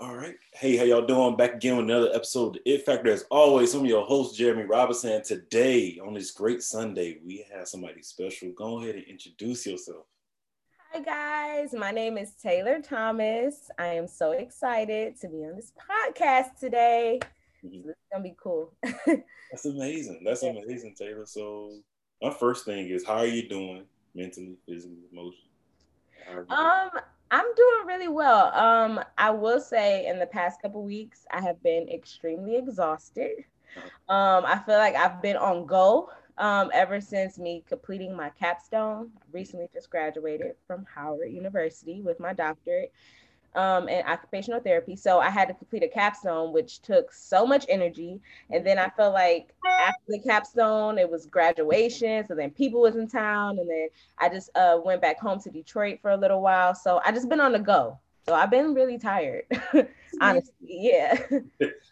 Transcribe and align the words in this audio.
All 0.00 0.16
right. 0.16 0.36
Hey, 0.54 0.78
how 0.78 0.84
y'all 0.84 1.04
doing? 1.04 1.36
Back 1.36 1.56
again 1.56 1.76
with 1.76 1.84
another 1.84 2.08
episode 2.14 2.46
of 2.46 2.52
the 2.54 2.72
It 2.72 2.86
Factor. 2.86 3.10
As 3.10 3.26
always, 3.30 3.74
I'm 3.74 3.84
your 3.84 4.06
host, 4.06 4.34
Jeremy 4.34 4.62
Robinson. 4.62 5.12
And 5.12 5.22
today, 5.22 6.00
on 6.02 6.14
this 6.14 6.30
great 6.30 6.62
Sunday, 6.62 7.18
we 7.22 7.44
have 7.52 7.68
somebody 7.68 8.00
special. 8.00 8.50
Go 8.52 8.80
ahead 8.80 8.94
and 8.94 9.04
introduce 9.04 9.66
yourself. 9.66 10.06
Hi, 10.90 11.00
guys. 11.00 11.74
My 11.74 11.90
name 11.90 12.16
is 12.16 12.32
Taylor 12.32 12.80
Thomas. 12.80 13.70
I 13.78 13.88
am 13.88 14.08
so 14.08 14.32
excited 14.32 15.20
to 15.20 15.28
be 15.28 15.44
on 15.44 15.54
this 15.54 15.72
podcast 15.78 16.58
today. 16.58 17.20
Mm-hmm. 17.62 17.90
It's 17.90 17.98
going 18.10 18.24
to 18.24 18.30
be 18.30 18.36
cool. 18.42 18.72
That's 19.52 19.66
amazing. 19.66 20.22
That's 20.24 20.42
amazing, 20.42 20.94
Taylor. 20.96 21.26
So, 21.26 21.74
my 22.22 22.30
first 22.30 22.64
thing 22.64 22.88
is, 22.88 23.06
how 23.06 23.16
are 23.16 23.26
you 23.26 23.46
doing 23.46 23.84
mentally, 24.14 24.56
physically, 24.66 24.96
emotionally? 25.12 25.50
Um, 26.48 26.90
I'm 27.30 27.54
doing 27.54 27.86
really 27.86 28.08
well. 28.08 28.52
Um, 28.54 29.00
I 29.16 29.30
will 29.30 29.60
say 29.60 30.06
in 30.06 30.18
the 30.18 30.26
past 30.26 30.60
couple 30.60 30.82
weeks, 30.82 31.26
I 31.30 31.40
have 31.40 31.62
been 31.62 31.88
extremely 31.88 32.56
exhausted. 32.56 33.44
Um, 34.08 34.44
I 34.44 34.60
feel 34.66 34.78
like 34.78 34.96
I've 34.96 35.22
been 35.22 35.36
on 35.36 35.64
go 35.66 36.10
um, 36.38 36.70
ever 36.74 37.00
since 37.00 37.38
me 37.38 37.62
completing 37.68 38.16
my 38.16 38.30
capstone. 38.30 39.10
Recently 39.32 39.68
just 39.72 39.90
graduated 39.90 40.56
from 40.66 40.84
Howard 40.92 41.30
University 41.30 42.02
with 42.02 42.18
my 42.18 42.32
doctorate 42.32 42.92
um, 43.54 43.88
in 43.88 44.04
occupational 44.06 44.60
therapy. 44.60 44.96
So 44.96 45.18
I 45.18 45.30
had 45.30 45.48
to 45.48 45.54
complete 45.54 45.82
a 45.82 45.88
capstone, 45.88 46.52
which 46.52 46.80
took 46.82 47.12
so 47.12 47.46
much 47.46 47.66
energy. 47.68 48.20
And 48.50 48.64
then 48.66 48.78
I 48.78 48.88
felt 48.90 49.14
like 49.14 49.54
after 49.80 50.02
the 50.08 50.20
capstone, 50.20 50.98
it 50.98 51.10
was 51.10 51.26
graduation. 51.26 52.26
So 52.26 52.34
then 52.34 52.50
people 52.50 52.80
was 52.80 52.96
in 52.96 53.08
town, 53.08 53.58
and 53.58 53.68
then 53.68 53.88
I 54.18 54.28
just 54.28 54.50
uh, 54.56 54.78
went 54.84 55.00
back 55.00 55.18
home 55.18 55.40
to 55.40 55.50
Detroit 55.50 55.98
for 56.00 56.10
a 56.10 56.16
little 56.16 56.40
while. 56.40 56.74
So 56.74 57.00
I 57.04 57.12
just 57.12 57.28
been 57.28 57.40
on 57.40 57.52
the 57.52 57.58
go. 57.58 57.98
So 58.26 58.34
I've 58.34 58.50
been 58.50 58.74
really 58.74 58.98
tired, 58.98 59.44
honestly. 60.20 60.52
Yeah. 60.60 61.18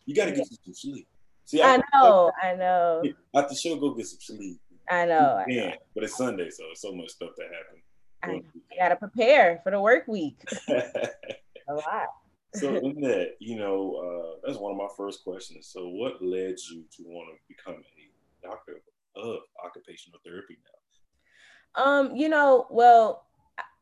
you 0.07 0.15
got 0.15 0.27
to 0.27 0.33
get 0.33 0.47
some 0.47 0.75
sleep. 0.75 1.09
See, 1.45 1.63
I, 1.63 1.79
know, 1.79 1.83
I 1.95 1.99
know, 1.99 2.33
I, 2.43 2.49
I 2.49 2.57
know. 2.57 3.03
After 3.35 3.55
show, 3.55 3.77
go 3.77 3.95
get 3.95 4.07
some 4.07 4.21
sleep. 4.21 4.61
I 4.91 5.07
know. 5.07 5.45
Yeah, 5.49 5.75
but 5.95 6.05
it's 6.05 6.17
Sunday, 6.17 6.51
so 6.51 6.65
it's 6.71 6.83
so 6.83 6.93
much 6.93 7.09
stuff 7.09 7.31
that 7.37 7.45
happened. 7.45 7.83
I, 8.23 8.43
I 8.73 8.77
gotta 8.77 8.97
prepare 8.97 9.61
for 9.63 9.71
the 9.71 9.81
work 9.81 10.09
week. 10.09 10.43
a 11.69 11.75
lot. 11.75 12.09
so 12.55 12.77
in 12.83 13.01
that, 13.01 13.33
you 13.41 13.57
know, 13.57 13.95
uh, 13.97 14.47
that's 14.47 14.59
one 14.59 14.73
of 14.73 14.79
my 14.79 14.89
first 14.97 15.25
questions. 15.25 15.69
So 15.73 15.89
what 15.89 16.23
led 16.23 16.57
you 16.71 16.85
to 16.97 17.03
want 17.05 17.29
to 17.35 17.55
become 17.55 17.83
a 17.83 18.47
doctor 18.47 18.81
of 19.17 19.41
occupational 19.65 20.21
therapy 20.25 20.59
now? 20.65 21.83
Um, 21.83 22.17
you 22.17 22.29
know, 22.29 22.67
well, 22.71 23.27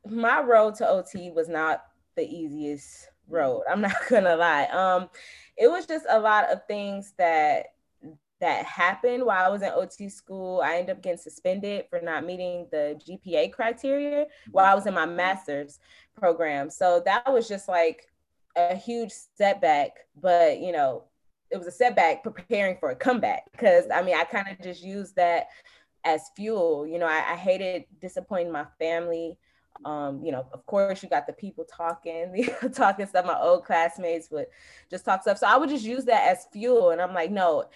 my 0.04 0.40
road 0.40 0.74
to 0.76 0.88
OT 0.88 1.30
was 1.30 1.48
not 1.48 1.82
the 2.16 2.26
easiest 2.26 3.08
road. 3.28 3.62
I'm 3.70 3.80
not 3.80 3.94
gonna 4.10 4.36
lie. 4.36 4.64
Um, 4.64 5.08
it 5.56 5.68
was 5.68 5.86
just 5.86 6.06
a 6.08 6.18
lot 6.18 6.50
of 6.50 6.66
things 6.66 7.14
that 7.18 7.66
that 8.40 8.66
happened 8.66 9.24
while 9.24 9.46
I 9.46 9.48
was 9.48 9.62
in 9.62 9.70
OT 9.74 10.08
school. 10.08 10.60
I 10.60 10.76
ended 10.76 10.96
up 10.96 11.02
getting 11.02 11.18
suspended 11.18 11.86
for 11.88 12.00
not 12.00 12.24
meeting 12.24 12.66
the 12.70 13.00
GPA 13.06 13.52
criteria 13.52 14.26
while 14.50 14.70
I 14.70 14.74
was 14.74 14.86
in 14.86 14.94
my 14.94 15.06
master's 15.06 15.78
program. 16.18 16.70
So 16.70 17.02
that 17.04 17.32
was 17.32 17.48
just 17.48 17.68
like 17.68 18.08
a 18.56 18.74
huge 18.74 19.12
setback, 19.36 19.90
but 20.20 20.60
you 20.60 20.72
know, 20.72 21.04
it 21.50 21.56
was 21.56 21.66
a 21.66 21.72
setback 21.72 22.22
preparing 22.22 22.76
for 22.78 22.90
a 22.90 22.96
comeback 22.96 23.44
because 23.52 23.84
I 23.92 24.02
mean, 24.02 24.16
I 24.16 24.24
kind 24.24 24.48
of 24.48 24.62
just 24.62 24.82
used 24.82 25.16
that 25.16 25.46
as 26.04 26.30
fuel. 26.36 26.86
You 26.86 26.98
know, 26.98 27.06
I, 27.06 27.32
I 27.32 27.36
hated 27.36 27.84
disappointing 28.00 28.52
my 28.52 28.66
family. 28.78 29.38
Um, 29.84 30.24
you 30.24 30.32
know, 30.32 30.46
of 30.52 30.64
course, 30.64 31.02
you 31.02 31.08
got 31.08 31.26
the 31.26 31.34
people 31.34 31.64
talking, 31.64 32.32
the 32.62 32.70
talking 32.70 33.06
stuff. 33.06 33.26
My 33.26 33.38
old 33.38 33.64
classmates 33.64 34.30
would 34.30 34.46
just 34.90 35.04
talk 35.04 35.22
stuff. 35.22 35.38
So 35.38 35.46
I 35.46 35.56
would 35.56 35.68
just 35.68 35.84
use 35.84 36.06
that 36.06 36.30
as 36.30 36.46
fuel. 36.52 36.91
And 36.91 37.00
I'm 37.00 37.12
like, 37.12 37.30
no, 37.30 37.66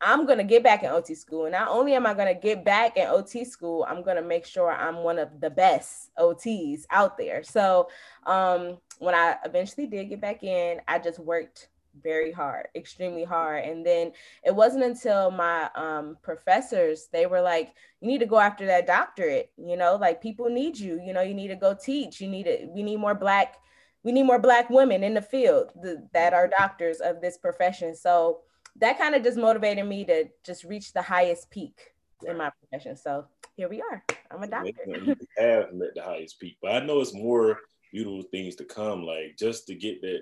I'm 0.00 0.26
going 0.26 0.38
to 0.38 0.44
get 0.44 0.62
back 0.62 0.82
in 0.82 0.90
OT 0.90 1.14
school. 1.14 1.44
And 1.44 1.52
not 1.52 1.68
only 1.68 1.94
am 1.94 2.06
I 2.06 2.14
going 2.14 2.32
to 2.34 2.40
get 2.40 2.64
back 2.64 2.96
in 2.96 3.06
OT 3.06 3.44
school, 3.44 3.86
I'm 3.88 4.02
going 4.02 4.16
to 4.16 4.22
make 4.22 4.44
sure 4.44 4.70
I'm 4.70 4.96
one 4.96 5.18
of 5.18 5.40
the 5.40 5.50
best 5.50 6.10
OTs 6.18 6.82
out 6.90 7.16
there. 7.16 7.42
So 7.42 7.88
um, 8.26 8.78
when 8.98 9.14
I 9.14 9.36
eventually 9.44 9.86
did 9.86 10.10
get 10.10 10.20
back 10.20 10.42
in, 10.42 10.80
I 10.86 10.98
just 10.98 11.18
worked 11.18 11.68
very 12.02 12.32
hard, 12.32 12.68
extremely 12.74 13.24
hard. 13.24 13.64
And 13.64 13.84
then 13.84 14.12
it 14.44 14.54
wasn't 14.54 14.84
until 14.84 15.30
my 15.30 15.70
um, 15.74 16.16
professors, 16.22 17.08
they 17.12 17.26
were 17.26 17.40
like, 17.40 17.72
you 18.00 18.08
need 18.08 18.20
to 18.20 18.26
go 18.26 18.38
after 18.38 18.66
that 18.66 18.86
doctorate, 18.86 19.50
you 19.56 19.76
know, 19.76 19.96
like 19.96 20.22
people 20.22 20.48
need 20.48 20.78
you, 20.78 21.00
you 21.02 21.12
know, 21.12 21.22
you 21.22 21.34
need 21.34 21.48
to 21.48 21.56
go 21.56 21.74
teach. 21.74 22.20
You 22.20 22.28
need 22.28 22.46
it. 22.46 22.68
We 22.68 22.82
need 22.82 22.98
more 22.98 23.14
black, 23.14 23.56
we 24.02 24.12
need 24.12 24.24
more 24.24 24.38
black 24.38 24.70
women 24.70 25.02
in 25.02 25.14
the 25.14 25.22
field 25.22 25.72
the, 25.80 26.06
that 26.12 26.34
are 26.34 26.48
doctors 26.48 27.00
of 27.00 27.20
this 27.20 27.38
profession. 27.38 27.96
So 27.96 28.40
that 28.80 28.98
kind 28.98 29.14
of 29.14 29.22
just 29.22 29.38
motivated 29.38 29.86
me 29.86 30.04
to 30.04 30.26
just 30.44 30.64
reach 30.64 30.92
the 30.92 31.02
highest 31.02 31.50
peak 31.50 31.92
in 32.26 32.36
my 32.36 32.50
profession. 32.50 32.96
So 32.96 33.26
here 33.56 33.68
we 33.68 33.82
are. 33.82 34.04
I'm 34.30 34.42
a 34.42 34.46
doctor. 34.46 34.72
You 34.86 35.16
have 35.38 35.72
met 35.72 35.94
the 35.94 36.02
highest 36.02 36.40
peak, 36.40 36.58
but 36.60 36.72
I 36.72 36.80
know 36.84 37.00
it's 37.00 37.14
more 37.14 37.58
beautiful 37.92 38.22
things 38.30 38.56
to 38.56 38.64
come. 38.64 39.04
Like 39.04 39.36
just 39.38 39.66
to 39.68 39.74
get 39.74 40.00
that, 40.02 40.20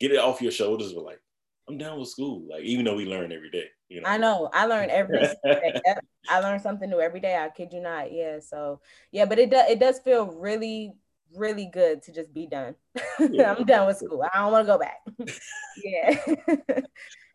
get 0.00 0.12
it 0.12 0.18
off 0.18 0.42
your 0.42 0.52
shoulders. 0.52 0.92
But 0.92 1.04
like, 1.04 1.20
I'm 1.68 1.78
done 1.78 1.98
with 1.98 2.08
school. 2.08 2.46
Like 2.48 2.62
even 2.62 2.84
though 2.84 2.96
we 2.96 3.06
learn 3.06 3.32
every 3.32 3.50
day. 3.50 3.66
You 3.88 4.00
know. 4.00 4.08
I 4.08 4.16
know. 4.16 4.50
I 4.52 4.66
learn 4.66 4.90
every 4.90 5.18
day. 5.44 5.82
I 6.28 6.40
learn 6.40 6.58
something 6.58 6.90
new 6.90 7.00
every 7.00 7.20
day. 7.20 7.36
I 7.36 7.48
kid 7.50 7.72
you 7.72 7.80
not. 7.80 8.12
Yeah. 8.12 8.40
So 8.40 8.80
yeah, 9.12 9.26
but 9.26 9.38
it 9.38 9.50
does. 9.50 9.70
It 9.70 9.78
does 9.78 10.00
feel 10.00 10.26
really 10.26 10.94
really 11.34 11.66
good 11.66 12.02
to 12.02 12.12
just 12.12 12.32
be 12.32 12.46
done. 12.46 12.74
Yeah. 13.18 13.54
I'm 13.54 13.64
done 13.64 13.86
with 13.86 13.96
school. 13.96 14.22
I 14.22 14.38
don't 14.38 14.52
want 14.52 14.66
to 14.66 14.72
go 14.72 14.78
back. 14.78 14.98
yeah. 15.84 16.80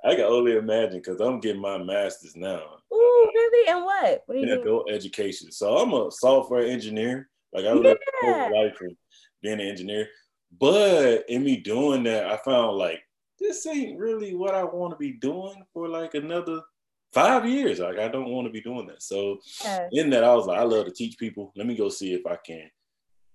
I 0.03 0.15
can 0.15 0.25
only 0.25 0.57
imagine 0.57 0.99
because 0.99 1.19
I'm 1.19 1.39
getting 1.39 1.61
my 1.61 1.77
master's 1.77 2.35
now. 2.35 2.61
Ooh, 2.93 3.31
really? 3.33 3.69
And 3.69 3.85
what? 3.85 4.23
What 4.25 4.37
are 4.37 4.39
you 4.39 4.53
in 4.53 4.59
adult 4.59 4.89
education. 4.89 5.51
So 5.51 5.77
I'm 5.77 5.93
a 5.93 6.11
software 6.11 6.65
engineer. 6.65 7.29
Like 7.53 7.65
I 7.65 7.73
lived 7.73 7.99
yeah. 8.23 8.49
life 8.53 8.75
from 8.77 8.95
being 9.41 9.59
an 9.59 9.67
engineer. 9.67 10.07
But 10.59 11.25
in 11.29 11.43
me 11.43 11.57
doing 11.57 12.03
that, 12.03 12.25
I 12.27 12.37
found 12.37 12.77
like 12.77 13.01
this 13.39 13.65
ain't 13.67 13.99
really 13.99 14.35
what 14.35 14.55
I 14.55 14.63
want 14.63 14.91
to 14.91 14.97
be 14.97 15.13
doing 15.13 15.63
for 15.73 15.87
like 15.87 16.13
another 16.13 16.61
five 17.13 17.45
years. 17.45 17.79
Like 17.79 17.99
I 17.99 18.07
don't 18.07 18.29
want 18.29 18.47
to 18.47 18.51
be 18.51 18.61
doing 18.61 18.87
that. 18.87 19.03
So 19.03 19.39
yes. 19.63 19.89
in 19.91 20.09
that, 20.11 20.23
I 20.23 20.33
was 20.33 20.47
like, 20.47 20.59
I 20.59 20.63
love 20.63 20.85
to 20.85 20.91
teach 20.91 21.17
people. 21.17 21.51
Let 21.55 21.67
me 21.67 21.75
go 21.75 21.89
see 21.89 22.13
if 22.13 22.25
I 22.25 22.37
can 22.45 22.69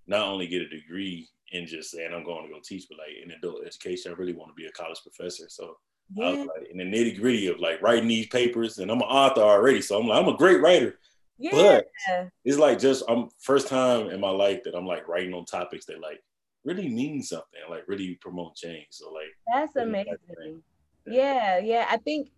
not 0.06 0.26
only 0.26 0.46
get 0.46 0.62
a 0.62 0.68
degree 0.68 1.28
in 1.52 1.66
just 1.66 1.90
saying 1.90 2.12
I'm 2.12 2.24
going 2.24 2.46
to 2.46 2.52
go 2.52 2.60
teach, 2.64 2.86
but 2.88 2.98
like 2.98 3.16
in 3.22 3.30
adult 3.32 3.66
education, 3.66 4.12
I 4.12 4.14
really 4.14 4.32
want 4.32 4.50
to 4.50 4.54
be 4.54 4.66
a 4.66 4.72
college 4.72 5.00
professor. 5.02 5.46
So 5.48 5.76
yeah. 6.14 6.26
I 6.26 6.30
was 6.30 6.46
like 6.46 6.68
in 6.70 6.78
the 6.78 6.84
nitty 6.84 7.18
gritty 7.20 7.48
of 7.48 7.60
like 7.60 7.82
writing 7.82 8.08
these 8.08 8.26
papers, 8.28 8.78
and 8.78 8.90
I'm 8.90 9.02
an 9.02 9.08
author 9.08 9.42
already, 9.42 9.80
so 9.80 10.00
I'm 10.00 10.06
like 10.06 10.22
I'm 10.22 10.28
a 10.28 10.36
great 10.36 10.60
writer. 10.60 10.98
Yeah. 11.38 11.50
But 11.52 12.30
it's 12.44 12.58
like 12.58 12.78
just 12.78 13.04
I'm 13.08 13.28
first 13.38 13.68
time 13.68 14.08
in 14.08 14.20
my 14.20 14.30
life 14.30 14.62
that 14.64 14.74
I'm 14.74 14.86
like 14.86 15.06
writing 15.08 15.34
on 15.34 15.44
topics 15.44 15.86
that 15.86 16.00
like 16.00 16.22
really 16.64 16.88
mean 16.88 17.22
something, 17.22 17.60
like 17.68 17.84
really 17.86 18.18
promote 18.20 18.56
change. 18.56 18.86
So 18.90 19.12
like 19.12 19.36
that's 19.52 19.76
amazing. 19.76 20.62
Yeah, 21.06 21.58
yeah. 21.58 21.86
I 21.90 21.98
think 21.98 22.30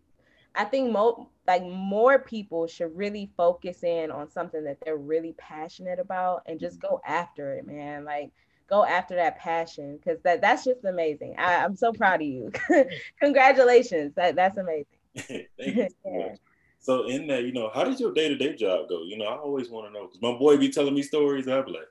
I 0.54 0.64
think 0.64 0.90
mo 0.90 1.30
like 1.46 1.62
more 1.64 2.18
people 2.18 2.66
should 2.66 2.96
really 2.96 3.30
focus 3.36 3.84
in 3.84 4.10
on 4.10 4.30
something 4.30 4.64
that 4.64 4.78
they're 4.84 4.96
really 4.96 5.34
passionate 5.38 5.98
about 5.98 6.42
and 6.46 6.58
just 6.58 6.78
mm-hmm. 6.78 6.94
go 6.94 7.00
after 7.06 7.54
it, 7.54 7.66
man. 7.66 8.04
Like 8.04 8.32
go 8.68 8.84
after 8.84 9.14
that 9.16 9.38
passion 9.38 9.96
because 9.96 10.20
that 10.22 10.40
that's 10.40 10.64
just 10.64 10.84
amazing. 10.84 11.34
I, 11.38 11.54
am 11.64 11.76
so 11.76 11.92
proud 11.98 12.20
of 12.20 12.26
you. 12.26 12.52
Congratulations. 13.20 14.14
That 14.14 14.36
that's 14.36 14.58
amazing. 14.58 14.86
Thank 15.16 15.76
you. 15.76 15.88
So, 16.04 16.18
yeah. 16.18 16.34
so 16.78 17.06
in 17.06 17.26
that, 17.28 17.44
you 17.44 17.52
know, 17.52 17.70
how 17.74 17.84
does 17.84 18.00
your 18.00 18.12
day-to-day 18.12 18.56
job 18.56 18.88
go? 18.88 19.02
You 19.02 19.18
know, 19.18 19.26
I 19.26 19.36
always 19.36 19.70
want 19.70 19.86
to 19.86 19.92
know 19.92 20.06
because 20.06 20.22
my 20.22 20.32
boy 20.32 20.56
be 20.56 20.70
telling 20.70 20.94
me 20.94 21.02
stories. 21.02 21.48
I'm 21.48 21.66
like, 21.66 21.88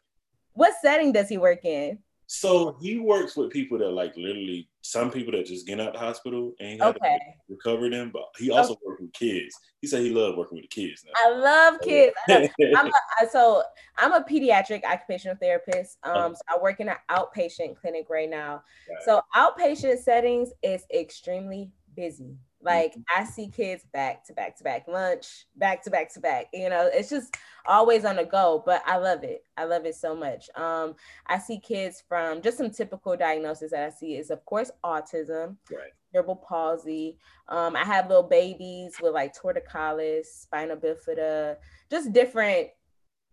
what 0.54 0.74
setting 0.82 1.12
does 1.12 1.30
he 1.30 1.38
work 1.38 1.66
in? 1.66 2.00
So 2.30 2.76
he 2.82 3.00
works 3.00 3.38
with 3.38 3.52
people 3.52 3.78
that 3.78 3.90
like 3.90 4.16
literally 4.18 4.68
some 4.82 5.10
people 5.10 5.32
that 5.32 5.46
just 5.46 5.66
get 5.66 5.80
out 5.80 5.94
the 5.94 6.00
hospital 6.00 6.54
and 6.60 6.74
he 6.74 6.82
okay. 6.82 7.20
recover 7.48 7.90
them, 7.90 8.12
but 8.14 8.24
he 8.38 8.52
also 8.52 8.74
okay. 8.74 8.82
works 8.86 9.02
with 9.02 9.14
kids. 9.14 9.58
He 9.80 9.88
said 9.88 10.02
he 10.02 10.10
loved 10.10 10.38
working 10.38 10.58
with 10.58 10.70
the 10.70 10.88
kids. 10.88 11.06
Now. 11.06 11.12
I 11.26 11.38
love 11.38 11.80
kids. 11.82 12.14
I'm 12.30 12.88
a, 12.88 13.30
so 13.32 13.64
I'm 13.98 14.12
a 14.12 14.22
pediatric 14.22 14.84
occupational 14.84 15.38
therapist. 15.38 15.98
Um, 16.04 16.16
uh-huh. 16.16 16.34
so 16.34 16.42
I 16.50 16.62
work 16.62 16.82
in 16.82 16.90
an 16.90 16.98
outpatient 17.10 17.78
clinic 17.78 18.08
right 18.10 18.30
now. 18.30 18.62
Right. 18.90 19.04
So 19.06 19.22
outpatient 19.34 20.00
settings 20.00 20.52
is 20.62 20.86
extremely 20.94 21.72
busy. 21.96 22.36
Like 22.62 22.94
mm-hmm. 22.94 23.22
I 23.22 23.24
see 23.24 23.50
kids 23.50 23.84
back 23.94 24.26
to 24.26 24.34
back 24.34 24.58
to 24.58 24.64
back, 24.64 24.88
lunch, 24.88 25.46
back 25.56 25.84
to 25.84 25.92
back 25.92 26.12
to 26.14 26.20
back. 26.20 26.48
You 26.54 26.70
know, 26.70 26.90
it's 26.92 27.10
just 27.10 27.36
always 27.66 28.04
on 28.04 28.16
the 28.16 28.26
go, 28.26 28.64
but 28.66 28.82
I 28.86 28.98
love 28.98 29.24
it. 29.24 29.44
I 29.58 29.66
love 29.66 29.86
it 29.86 29.96
so 29.96 30.16
much. 30.16 30.50
Um, 30.56 30.96
I 31.28 31.38
see 31.38 31.60
kids 31.60 32.04
from 32.08 32.42
just 32.42 32.58
some 32.58 32.72
typical 32.72 33.16
diagnoses 33.16 33.72
that 33.72 33.86
I 33.86 33.90
see 33.90 34.16
is 34.16 34.32
of 34.32 34.44
course 34.46 34.72
autism, 34.84 35.58
right. 35.72 35.92
cerebral 36.12 36.38
palsy. 36.38 37.18
Um, 37.48 37.76
I 37.76 37.84
have 37.84 38.08
little 38.08 38.24
babies 38.24 38.96
with 39.02 39.14
like 39.14 39.36
torticollis, 39.36 40.26
spina 40.26 40.76
bifida, 40.76 41.58
just 41.92 42.12
different 42.12 42.70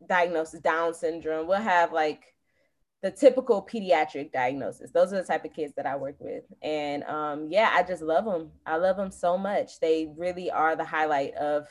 diagnoses, 0.06 0.60
Down 0.60 0.92
syndrome. 0.92 1.46
We'll 1.46 1.60
have 1.60 1.92
like 1.92 2.33
the 3.04 3.10
typical 3.10 3.60
pediatric 3.62 4.32
diagnosis. 4.32 4.90
Those 4.90 5.12
are 5.12 5.16
the 5.16 5.24
type 5.24 5.44
of 5.44 5.52
kids 5.52 5.74
that 5.76 5.84
I 5.84 5.94
work 5.94 6.16
with. 6.20 6.42
And 6.62 7.04
um, 7.04 7.48
yeah, 7.50 7.70
I 7.70 7.82
just 7.82 8.00
love 8.00 8.24
them. 8.24 8.50
I 8.64 8.76
love 8.76 8.96
them 8.96 9.10
so 9.10 9.36
much. 9.36 9.78
They 9.78 10.10
really 10.16 10.50
are 10.50 10.74
the 10.74 10.86
highlight 10.86 11.34
of 11.34 11.68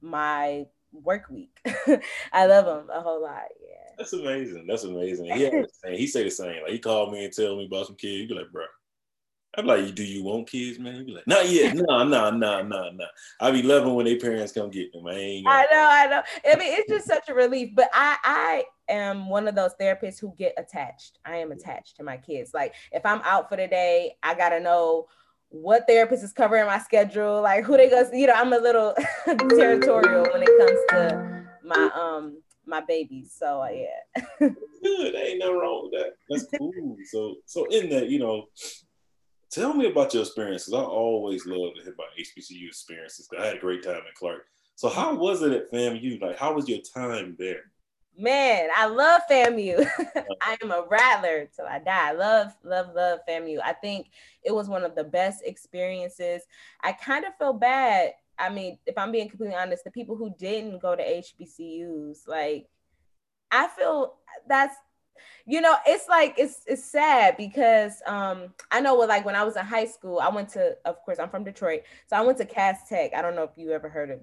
my 0.00 0.66
work 0.90 1.30
week. 1.30 1.56
I 2.32 2.46
love 2.46 2.64
them 2.64 2.90
a 2.92 3.00
whole 3.00 3.22
lot. 3.22 3.44
Yeah. 3.62 3.92
That's 3.98 4.14
amazing. 4.14 4.66
That's 4.66 4.82
amazing. 4.82 5.26
He 5.26 5.48
he 5.96 6.08
say 6.08 6.24
the 6.24 6.30
same. 6.30 6.60
Like 6.64 6.72
he 6.72 6.80
called 6.80 7.12
me 7.12 7.24
and 7.24 7.32
tell 7.32 7.54
me 7.54 7.66
about 7.66 7.86
some 7.86 7.94
kids. 7.94 8.28
Be 8.28 8.34
like, 8.34 8.50
bro. 8.50 8.64
I'm 9.56 9.66
like, 9.66 9.94
do 9.94 10.02
you 10.02 10.24
want 10.24 10.50
kids, 10.50 10.80
man? 10.80 10.96
He 10.96 11.04
be 11.04 11.12
like, 11.12 11.28
not 11.28 11.48
yet. 11.48 11.76
No, 11.76 12.02
no, 12.02 12.30
no, 12.30 12.62
no, 12.62 12.90
no. 12.90 13.06
I 13.40 13.52
be 13.52 13.62
loving 13.62 13.94
when 13.94 14.06
their 14.06 14.18
parents 14.18 14.50
come 14.50 14.70
get 14.70 14.92
them. 14.92 15.06
I 15.06 15.12
ain't. 15.12 15.46
I 15.46 15.62
know, 15.70 15.88
I 15.92 16.06
know. 16.08 16.22
I 16.52 16.56
mean, 16.56 16.74
it's 16.76 16.90
just 16.90 17.06
such 17.06 17.28
a 17.28 17.34
relief. 17.34 17.70
But 17.76 17.88
I, 17.94 18.16
I 18.24 18.64
am 18.88 19.28
one 19.28 19.48
of 19.48 19.54
those 19.54 19.72
therapists 19.80 20.20
who 20.20 20.34
get 20.36 20.54
attached. 20.58 21.18
I 21.24 21.36
am 21.36 21.52
attached 21.52 21.96
to 21.96 22.02
my 22.02 22.16
kids. 22.16 22.52
Like 22.54 22.74
if 22.92 23.04
I'm 23.04 23.20
out 23.24 23.48
for 23.48 23.56
the 23.56 23.66
day, 23.66 24.16
I 24.22 24.34
gotta 24.34 24.60
know 24.60 25.06
what 25.48 25.86
therapist 25.86 26.24
is 26.24 26.32
covering 26.32 26.66
my 26.66 26.78
schedule, 26.78 27.40
like 27.42 27.64
who 27.64 27.76
they 27.76 27.88
go. 27.88 28.08
You 28.12 28.26
know, 28.26 28.34
I'm 28.34 28.52
a 28.52 28.58
little 28.58 28.94
territorial 29.26 30.26
when 30.32 30.42
it 30.42 30.58
comes 30.58 30.80
to 30.90 31.44
my 31.64 31.90
um 31.94 32.42
my 32.66 32.80
babies. 32.80 33.34
So 33.38 33.62
uh, 33.62 33.68
yeah. 33.68 34.20
Good. 34.82 35.14
Ain't 35.14 35.38
nothing 35.38 35.58
wrong 35.58 35.88
with 35.90 36.00
that. 36.00 36.12
That's 36.28 36.46
cool. 36.58 36.96
so 37.04 37.36
so 37.46 37.64
in 37.66 37.88
that, 37.90 38.08
you 38.08 38.18
know, 38.18 38.46
tell 39.50 39.72
me 39.72 39.86
about 39.86 40.12
your 40.12 40.22
experiences. 40.22 40.74
I 40.74 40.80
always 40.80 41.46
love 41.46 41.74
to 41.76 41.82
hear 41.82 41.92
about 41.92 42.08
HBCU 42.18 42.66
experiences. 42.66 43.28
I 43.38 43.46
had 43.46 43.56
a 43.56 43.60
great 43.60 43.82
time 43.82 44.02
at 44.08 44.14
Clark. 44.14 44.46
So 44.76 44.88
how 44.88 45.14
was 45.14 45.42
it 45.42 45.52
at 45.52 45.72
FAMU? 45.72 46.20
Like, 46.20 46.36
how 46.36 46.52
was 46.52 46.68
your 46.68 46.80
time 46.80 47.36
there? 47.38 47.62
Man, 48.16 48.68
I 48.76 48.86
love 48.86 49.22
FAMU. 49.30 49.86
I 50.42 50.56
am 50.62 50.70
a 50.70 50.84
rattler 50.88 51.48
till 51.54 51.66
I 51.66 51.80
die. 51.80 52.10
I 52.10 52.12
love, 52.12 52.54
love, 52.62 52.94
love 52.94 53.20
FAMU. 53.28 53.58
I 53.64 53.72
think 53.72 54.08
it 54.42 54.54
was 54.54 54.68
one 54.68 54.84
of 54.84 54.94
the 54.94 55.04
best 55.04 55.42
experiences. 55.44 56.42
I 56.82 56.92
kind 56.92 57.24
of 57.24 57.36
feel 57.38 57.52
bad 57.52 58.12
I 58.38 58.50
mean, 58.50 58.78
if 58.86 58.98
I'm 58.98 59.12
being 59.12 59.28
completely 59.28 59.56
honest, 59.56 59.84
the 59.84 59.90
people 59.90 60.16
who 60.16 60.34
didn't 60.38 60.80
go 60.80 60.96
to 60.96 61.02
HBCUs, 61.02 62.26
like, 62.26 62.68
I 63.50 63.68
feel 63.68 64.14
that's 64.48 64.74
you 65.46 65.60
know 65.60 65.76
it's 65.86 66.08
like 66.08 66.34
it's 66.36 66.62
it's 66.66 66.84
sad 66.84 67.36
because 67.36 68.02
um 68.06 68.52
i 68.72 68.80
know 68.80 68.94
what 68.94 69.08
like 69.08 69.24
when 69.24 69.36
i 69.36 69.44
was 69.44 69.56
in 69.56 69.64
high 69.64 69.86
school 69.86 70.18
i 70.18 70.28
went 70.28 70.48
to 70.48 70.76
of 70.84 71.00
course 71.02 71.20
i'm 71.20 71.30
from 71.30 71.44
detroit 71.44 71.82
so 72.08 72.16
i 72.16 72.20
went 72.20 72.36
to 72.36 72.44
cass 72.44 72.88
tech 72.88 73.12
i 73.14 73.22
don't 73.22 73.36
know 73.36 73.44
if 73.44 73.50
you 73.56 73.70
ever 73.70 73.88
heard 73.88 74.10
of 74.10 74.18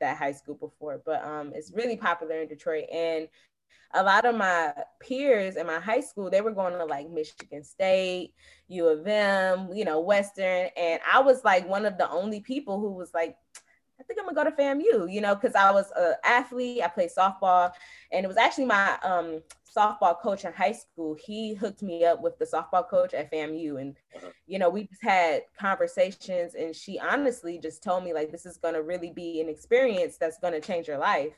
that 0.00 0.16
high 0.16 0.32
school 0.32 0.54
before 0.54 1.00
but 1.04 1.24
um 1.24 1.52
it's 1.54 1.72
really 1.72 1.96
popular 1.96 2.40
in 2.40 2.48
detroit 2.48 2.84
and 2.92 3.28
a 3.94 4.02
lot 4.02 4.24
of 4.24 4.34
my 4.34 4.74
peers 5.00 5.56
in 5.56 5.66
my 5.66 5.78
high 5.78 6.00
school, 6.00 6.28
they 6.28 6.40
were 6.40 6.50
going 6.50 6.74
to 6.74 6.84
like 6.84 7.08
Michigan 7.08 7.62
State, 7.62 8.34
U 8.68 8.88
of 8.88 9.06
M, 9.06 9.70
you 9.72 9.84
know, 9.84 10.00
Western. 10.00 10.68
And 10.76 11.00
I 11.10 11.20
was 11.20 11.44
like 11.44 11.68
one 11.68 11.86
of 11.86 11.96
the 11.96 12.10
only 12.10 12.40
people 12.40 12.80
who 12.80 12.92
was 12.92 13.14
like, 13.14 13.36
I 14.00 14.02
think 14.02 14.18
I'm 14.18 14.26
gonna 14.26 14.34
go 14.34 14.50
to 14.50 14.56
FAMU, 14.56 15.12
you 15.12 15.20
know, 15.20 15.34
because 15.34 15.54
I 15.54 15.70
was 15.70 15.90
an 15.96 16.14
athlete. 16.24 16.82
I 16.82 16.88
played 16.88 17.10
softball, 17.16 17.72
and 18.10 18.24
it 18.24 18.28
was 18.28 18.36
actually 18.36 18.66
my 18.66 18.98
um, 19.02 19.40
softball 19.76 20.18
coach 20.20 20.44
in 20.44 20.52
high 20.52 20.72
school. 20.72 21.14
He 21.14 21.54
hooked 21.54 21.82
me 21.82 22.04
up 22.04 22.20
with 22.20 22.38
the 22.38 22.44
softball 22.44 22.88
coach 22.88 23.14
at 23.14 23.30
FAMU, 23.30 23.80
and 23.80 23.96
you 24.46 24.58
know, 24.58 24.68
we 24.68 24.84
just 24.84 25.02
had 25.02 25.42
conversations. 25.58 26.54
And 26.54 26.74
she 26.74 26.98
honestly 26.98 27.58
just 27.58 27.82
told 27.82 28.04
me 28.04 28.12
like, 28.12 28.32
this 28.32 28.46
is 28.46 28.56
gonna 28.56 28.82
really 28.82 29.10
be 29.10 29.40
an 29.40 29.48
experience 29.48 30.16
that's 30.16 30.38
gonna 30.38 30.60
change 30.60 30.88
your 30.88 30.98
life. 30.98 31.34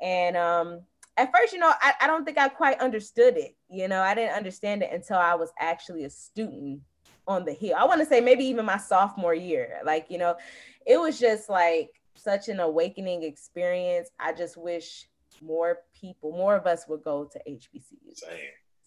And 0.00 0.36
um, 0.36 0.80
at 1.18 1.30
first, 1.36 1.52
you 1.52 1.58
know, 1.58 1.72
I, 1.80 1.92
I 2.00 2.06
don't 2.06 2.24
think 2.24 2.38
I 2.38 2.48
quite 2.48 2.80
understood 2.80 3.36
it. 3.36 3.56
You 3.68 3.88
know, 3.88 4.00
I 4.00 4.14
didn't 4.14 4.36
understand 4.36 4.82
it 4.82 4.90
until 4.92 5.18
I 5.18 5.34
was 5.34 5.50
actually 5.58 6.04
a 6.04 6.10
student 6.10 6.80
on 7.26 7.44
the 7.44 7.52
hill. 7.52 7.76
I 7.78 7.84
want 7.84 8.00
to 8.00 8.06
say 8.06 8.20
maybe 8.20 8.44
even 8.44 8.64
my 8.64 8.78
sophomore 8.78 9.34
year. 9.34 9.80
Like, 9.84 10.06
you 10.10 10.18
know, 10.18 10.36
it 10.86 10.98
was 10.98 11.18
just 11.18 11.48
like 11.48 11.90
such 12.14 12.48
an 12.48 12.60
awakening 12.60 13.22
experience. 13.22 14.10
I 14.18 14.32
just 14.32 14.56
wish 14.56 15.06
more 15.42 15.78
people, 15.98 16.32
more 16.32 16.56
of 16.56 16.66
us 16.66 16.86
would 16.88 17.02
go 17.02 17.30
to 17.32 17.40
HBCUs. 17.48 18.16
Same. 18.16 18.38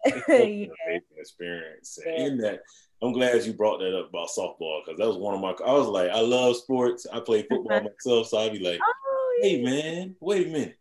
yeah. 0.28 0.98
experience. 1.18 1.98
And 2.06 2.16
in 2.16 2.38
that, 2.40 2.62
I'm 3.02 3.14
glad 3.14 3.44
you 3.46 3.54
brought 3.54 3.80
that 3.80 3.98
up 3.98 4.10
about 4.10 4.30
softball 4.30 4.82
because 4.84 4.98
that 4.98 5.08
was 5.08 5.18
one 5.18 5.34
of 5.34 5.42
my. 5.42 5.54
I 5.66 5.74
was 5.74 5.88
like, 5.88 6.10
I 6.10 6.20
love 6.20 6.56
sports. 6.58 7.08
I 7.12 7.20
play 7.20 7.44
football 7.44 7.82
myself, 8.06 8.28
so 8.28 8.38
I'd 8.40 8.54
be 8.54 8.60
like, 8.60 8.80
oh, 8.82 9.40
yeah. 9.42 9.50
hey 9.50 9.62
man, 9.62 10.16
wait 10.20 10.48
a 10.48 10.50
minute. 10.52 10.78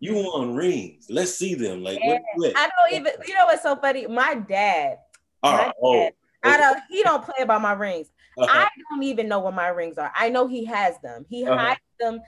You 0.00 0.16
won 0.16 0.54
rings. 0.54 1.06
Let's 1.08 1.34
see 1.34 1.54
them. 1.54 1.82
Like 1.82 1.98
yeah. 2.02 2.18
I 2.56 2.68
don't 2.68 3.00
even. 3.00 3.12
You 3.26 3.34
know 3.34 3.46
what's 3.46 3.62
so 3.62 3.76
funny? 3.76 4.06
My 4.06 4.34
dad. 4.34 4.98
my 5.42 5.72
oh, 5.80 5.94
dad 5.94 6.12
oh, 6.12 6.23
I 6.44 6.56
don't. 6.56 6.80
He 6.88 7.02
don't 7.02 7.24
play 7.24 7.42
about 7.42 7.62
my 7.62 7.72
rings. 7.72 8.08
Uh-huh. 8.36 8.50
I 8.50 8.68
don't 8.90 9.02
even 9.02 9.28
know 9.28 9.40
what 9.40 9.54
my 9.54 9.68
rings 9.68 9.98
are. 9.98 10.12
I 10.14 10.28
know 10.28 10.46
he 10.46 10.64
has 10.64 10.98
them. 11.00 11.24
He 11.28 11.44
uh-huh. 11.44 11.56
hides 11.56 11.80
them. 12.00 12.20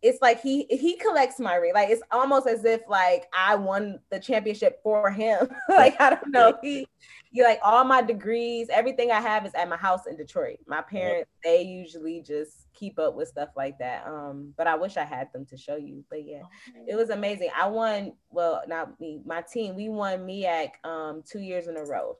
It's 0.00 0.20
like 0.20 0.40
he 0.40 0.66
he 0.68 0.96
collects 0.96 1.38
my 1.38 1.54
ring. 1.54 1.74
Like 1.74 1.90
it's 1.90 2.02
almost 2.10 2.48
as 2.48 2.64
if 2.64 2.80
like 2.88 3.26
I 3.32 3.54
won 3.54 4.00
the 4.10 4.18
championship 4.18 4.80
for 4.82 5.10
him. 5.10 5.48
like 5.68 6.00
I 6.00 6.10
don't 6.10 6.32
know. 6.32 6.58
He 6.60 6.86
you 7.32 7.44
like 7.44 7.60
all 7.62 7.82
my 7.84 8.02
degrees, 8.02 8.68
everything 8.70 9.10
I 9.10 9.20
have 9.20 9.46
is 9.46 9.54
at 9.54 9.68
my 9.68 9.76
house 9.76 10.06
in 10.06 10.16
Detroit. 10.16 10.58
My 10.66 10.82
parents, 10.82 11.30
they 11.42 11.62
usually 11.62 12.20
just 12.20 12.66
keep 12.74 12.98
up 12.98 13.14
with 13.14 13.28
stuff 13.28 13.48
like 13.56 13.78
that. 13.78 14.06
Um, 14.06 14.52
but 14.56 14.66
I 14.66 14.74
wish 14.74 14.98
I 14.98 15.04
had 15.04 15.32
them 15.32 15.46
to 15.46 15.56
show 15.56 15.76
you. 15.76 16.04
But 16.10 16.26
yeah, 16.26 16.42
it 16.86 16.94
was 16.94 17.08
amazing. 17.08 17.48
I 17.56 17.68
won, 17.68 18.12
well, 18.30 18.62
not 18.68 19.00
me, 19.00 19.22
my 19.24 19.42
team, 19.42 19.74
we 19.74 19.88
won 19.88 20.26
MEAC 20.26 20.70
um 20.84 21.22
two 21.26 21.40
years 21.40 21.68
in 21.68 21.76
a 21.76 21.84
row. 21.84 22.18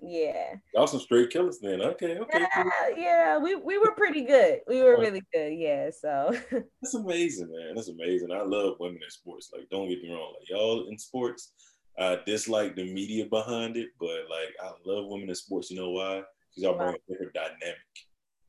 Yeah. 0.00 0.54
Y'all 0.74 0.86
some 0.86 1.00
straight 1.00 1.30
killers 1.30 1.58
then. 1.60 1.80
Okay, 1.80 2.18
okay. 2.18 2.46
Yeah, 2.54 2.88
yeah, 2.96 3.38
we, 3.38 3.54
we 3.54 3.78
were 3.78 3.92
pretty 3.92 4.24
good. 4.24 4.60
We 4.66 4.82
were 4.82 4.98
really 4.98 5.22
good. 5.32 5.54
Yeah. 5.54 5.90
So 5.90 6.36
that's 6.50 6.94
amazing, 6.94 7.50
man. 7.50 7.74
That's 7.74 7.88
amazing. 7.88 8.30
I 8.30 8.42
love 8.42 8.76
women 8.78 9.00
in 9.02 9.10
sports. 9.10 9.50
Like, 9.52 9.68
don't 9.70 9.88
get 9.88 10.02
me 10.02 10.12
wrong. 10.12 10.34
Like 10.38 10.48
y'all 10.48 10.88
in 10.88 10.98
sports, 10.98 11.52
I 11.98 12.18
dislike 12.26 12.76
the 12.76 12.92
media 12.92 13.26
behind 13.26 13.76
it, 13.76 13.88
but 13.98 14.28
like 14.30 14.54
I 14.62 14.70
love 14.84 15.06
women 15.08 15.28
in 15.28 15.34
sports. 15.34 15.70
You 15.70 15.78
know 15.78 15.90
why? 15.90 16.22
Because 16.50 16.62
y'all 16.62 16.76
bring 16.76 16.94
a 16.94 17.12
different 17.12 17.32
dynamic. 17.32 17.78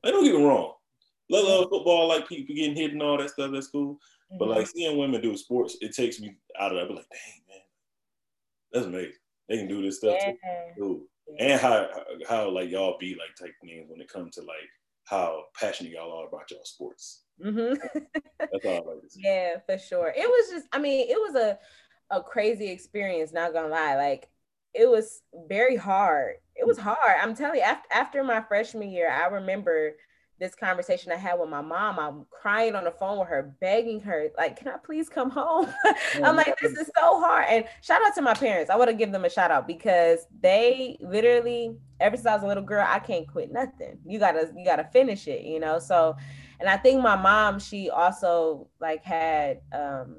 Like, 0.03 0.13
don't 0.13 0.23
get 0.23 0.35
me 0.35 0.44
wrong. 0.44 0.73
Love, 1.29 1.45
love 1.45 1.69
football, 1.69 2.07
like 2.07 2.27
people 2.27 2.55
getting 2.55 2.75
hit 2.75 2.91
and 2.91 3.01
all 3.01 3.17
that 3.17 3.29
stuff. 3.29 3.51
That's 3.51 3.67
cool. 3.67 3.95
Mm-hmm. 3.95 4.38
But 4.38 4.49
like 4.49 4.67
seeing 4.67 4.97
women 4.97 5.21
do 5.21 5.35
sports, 5.38 5.77
it 5.81 5.94
takes 5.94 6.19
me 6.19 6.35
out 6.59 6.71
of 6.71 6.79
that. 6.79 6.88
But 6.88 6.97
like, 6.97 7.09
dang 7.09 7.41
man, 7.49 7.61
that's 8.71 8.85
amazing. 8.85 9.13
They 9.47 9.57
can 9.57 9.68
do 9.68 9.81
this 9.81 9.97
stuff 9.97 10.18
yeah. 10.19 10.33
too. 10.77 11.01
Yeah. 11.01 11.17
And 11.39 11.59
how 11.59 11.87
how 12.27 12.49
like 12.49 12.69
y'all 12.69 12.97
be 12.99 13.15
like 13.15 13.35
type 13.39 13.55
things 13.61 13.85
when 13.89 14.01
it 14.01 14.11
comes 14.11 14.35
to 14.35 14.41
like 14.41 14.69
how 15.05 15.43
passionate 15.59 15.91
y'all 15.93 16.11
are 16.11 16.27
about 16.27 16.49
y'all 16.51 16.59
sports. 16.63 17.23
Mm-hmm. 17.43 17.75
that's 18.39 18.65
all 18.65 18.71
I 18.71 18.93
like 18.93 19.01
to 19.01 19.09
see. 19.09 19.21
Yeah, 19.25 19.55
for 19.65 19.77
sure. 19.77 20.13
It 20.15 20.27
was 20.27 20.49
just, 20.49 20.67
I 20.73 20.79
mean, 20.79 21.07
it 21.09 21.17
was 21.17 21.35
a 21.35 21.57
a 22.09 22.23
crazy 22.23 22.69
experience, 22.69 23.33
not 23.33 23.53
gonna 23.53 23.67
lie. 23.67 23.95
Like 23.95 24.29
it 24.73 24.89
was 24.89 25.21
very 25.47 25.75
hard. 25.75 26.35
It 26.55 26.65
was 26.65 26.77
hard. 26.77 27.17
I'm 27.21 27.35
telling 27.35 27.57
you, 27.59 27.65
after, 27.65 27.87
after 27.91 28.23
my 28.23 28.41
freshman 28.41 28.89
year, 28.89 29.09
I 29.09 29.27
remember 29.27 29.93
this 30.39 30.53
conversation 30.53 31.11
I 31.11 31.15
had 31.15 31.39
with 31.39 31.49
my 31.49 31.61
mom. 31.61 31.97
I'm 31.99 32.25
crying 32.29 32.75
on 32.75 32.83
the 32.83 32.91
phone 32.91 33.19
with 33.19 33.27
her, 33.27 33.56
begging 33.59 33.99
her, 34.01 34.29
like, 34.37 34.57
can 34.57 34.67
I 34.67 34.77
please 34.77 35.09
come 35.09 35.29
home? 35.29 35.67
I'm 36.23 36.35
like, 36.35 36.57
this 36.61 36.73
is 36.73 36.91
so 36.97 37.19
hard. 37.19 37.45
And 37.49 37.65
shout 37.81 38.06
out 38.06 38.13
to 38.15 38.21
my 38.21 38.33
parents. 38.33 38.69
I 38.69 38.75
want 38.75 38.89
to 38.89 38.95
give 38.95 39.11
them 39.11 39.25
a 39.25 39.29
shout 39.29 39.49
out 39.49 39.67
because 39.67 40.27
they 40.39 40.97
literally, 41.01 41.75
ever 41.99 42.15
since 42.15 42.27
I 42.27 42.35
was 42.35 42.44
a 42.44 42.47
little 42.47 42.63
girl, 42.63 42.85
I 42.87 42.99
can't 42.99 43.27
quit 43.27 43.51
nothing. 43.51 43.97
You 44.06 44.19
gotta, 44.19 44.51
you 44.56 44.63
gotta 44.63 44.87
finish 44.94 45.27
it, 45.27 45.41
you 45.44 45.59
know? 45.59 45.79
So, 45.79 46.15
and 46.59 46.69
I 46.69 46.77
think 46.77 47.01
my 47.01 47.15
mom, 47.15 47.59
she 47.59 47.89
also 47.89 48.67
like 48.79 49.03
had 49.03 49.61
um 49.73 50.17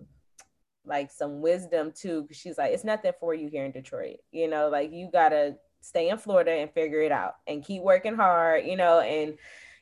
like 0.84 1.10
some 1.10 1.40
wisdom 1.40 1.92
too. 1.92 2.26
She's 2.32 2.58
like, 2.58 2.72
it's 2.72 2.84
nothing 2.84 3.12
for 3.20 3.34
you 3.34 3.48
here 3.48 3.64
in 3.64 3.72
Detroit. 3.72 4.16
You 4.32 4.48
know, 4.48 4.68
like 4.68 4.92
you 4.92 5.10
gotta 5.12 5.56
stay 5.80 6.08
in 6.08 6.18
Florida 6.18 6.50
and 6.50 6.72
figure 6.72 7.02
it 7.02 7.12
out 7.12 7.34
and 7.46 7.64
keep 7.64 7.82
working 7.82 8.16
hard, 8.16 8.66
you 8.66 8.76
know, 8.76 9.00
and 9.00 9.36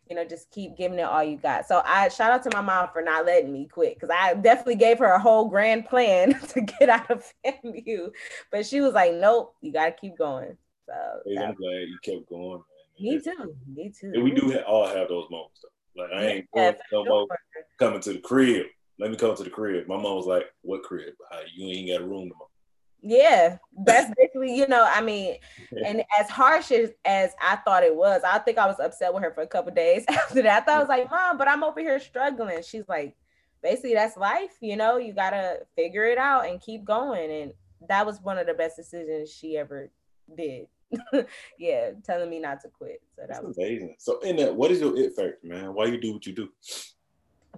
you 0.08 0.16
know, 0.16 0.24
just 0.24 0.50
keep 0.50 0.76
giving 0.76 0.98
it 0.98 1.02
all 1.02 1.22
you 1.22 1.36
got. 1.36 1.66
So 1.66 1.82
I 1.84 2.08
shout 2.08 2.32
out 2.32 2.42
to 2.44 2.50
my 2.56 2.60
mom 2.60 2.88
for 2.92 3.02
not 3.02 3.26
letting 3.26 3.52
me 3.52 3.66
quit 3.66 3.94
because 3.94 4.10
I 4.10 4.34
definitely 4.34 4.76
gave 4.76 4.98
her 4.98 5.12
a 5.12 5.18
whole 5.18 5.48
grand 5.48 5.86
plan 5.86 6.38
to 6.48 6.60
get 6.60 6.88
out 6.88 7.10
of 7.10 7.24
FAMU. 7.46 8.10
But 8.50 8.66
she 8.66 8.80
was 8.80 8.94
like, 8.94 9.14
Nope, 9.14 9.54
you 9.60 9.72
gotta 9.72 9.92
keep 9.92 10.16
going. 10.16 10.56
So 10.86 10.94
hey, 11.26 11.36
I'm 11.36 11.54
glad 11.54 11.88
you 11.88 11.98
kept 12.02 12.28
going, 12.28 12.50
man. 12.52 12.62
Me 13.00 13.20
too. 13.20 13.54
Me 13.74 13.90
too. 13.90 14.12
And 14.14 14.22
we 14.22 14.30
do 14.30 14.56
all 14.60 14.86
have 14.86 15.08
those 15.08 15.26
moments 15.30 15.60
though. 15.62 16.02
Like 16.02 16.12
I 16.12 16.26
ain't 16.26 16.48
yeah, 16.54 16.72
going 16.72 16.76
no 16.92 17.04
more 17.04 17.26
coming 17.78 18.00
to 18.00 18.12
the 18.12 18.20
crib 18.20 18.66
let 18.98 19.10
me 19.10 19.16
come 19.16 19.34
to 19.36 19.44
the 19.44 19.50
crib. 19.50 19.86
My 19.86 19.96
mom 19.96 20.16
was 20.16 20.26
like, 20.26 20.44
what 20.62 20.82
crib? 20.82 21.14
You 21.54 21.68
ain't 21.68 21.88
got 21.88 22.00
a 22.00 22.08
room 22.08 22.28
tomorrow. 22.28 22.50
Yeah, 23.02 23.58
that's 23.84 24.12
basically, 24.16 24.56
you 24.56 24.66
know, 24.66 24.88
I 24.88 25.00
mean, 25.00 25.36
and 25.84 26.02
as 26.18 26.28
harsh 26.28 26.72
as, 26.72 26.90
as 27.04 27.32
I 27.40 27.56
thought 27.56 27.84
it 27.84 27.94
was, 27.94 28.22
I 28.24 28.38
think 28.38 28.58
I 28.58 28.66
was 28.66 28.80
upset 28.80 29.14
with 29.14 29.22
her 29.22 29.32
for 29.32 29.42
a 29.42 29.46
couple 29.46 29.72
days 29.72 30.04
after 30.08 30.42
that. 30.42 30.62
I 30.62 30.64
thought 30.64 30.76
I 30.76 30.80
was 30.80 30.88
like, 30.88 31.10
Mom, 31.10 31.38
but 31.38 31.48
I'm 31.48 31.62
over 31.62 31.80
here 31.80 32.00
struggling. 32.00 32.62
She's 32.62 32.88
like, 32.88 33.14
basically, 33.62 33.94
that's 33.94 34.16
life, 34.16 34.56
you 34.60 34.76
know, 34.76 34.96
you 34.96 35.12
gotta 35.12 35.60
figure 35.76 36.04
it 36.04 36.18
out 36.18 36.48
and 36.48 36.60
keep 36.60 36.84
going. 36.84 37.30
And 37.30 37.52
that 37.88 38.06
was 38.06 38.20
one 38.20 38.38
of 38.38 38.46
the 38.46 38.54
best 38.54 38.76
decisions 38.76 39.30
she 39.30 39.56
ever 39.56 39.90
did. 40.36 40.66
yeah, 41.58 41.90
telling 42.04 42.30
me 42.30 42.40
not 42.40 42.60
to 42.62 42.68
quit. 42.68 43.02
So 43.14 43.22
that 43.22 43.28
That's 43.28 43.42
was 43.42 43.58
amazing. 43.58 43.96
So 43.98 44.18
in 44.20 44.36
that, 44.36 44.54
what 44.54 44.70
is 44.70 44.80
your 44.80 44.96
it 44.96 45.14
factor, 45.14 45.38
man? 45.42 45.74
Why 45.74 45.86
you 45.86 46.00
do 46.00 46.12
what 46.12 46.26
you 46.26 46.32
do? 46.32 46.48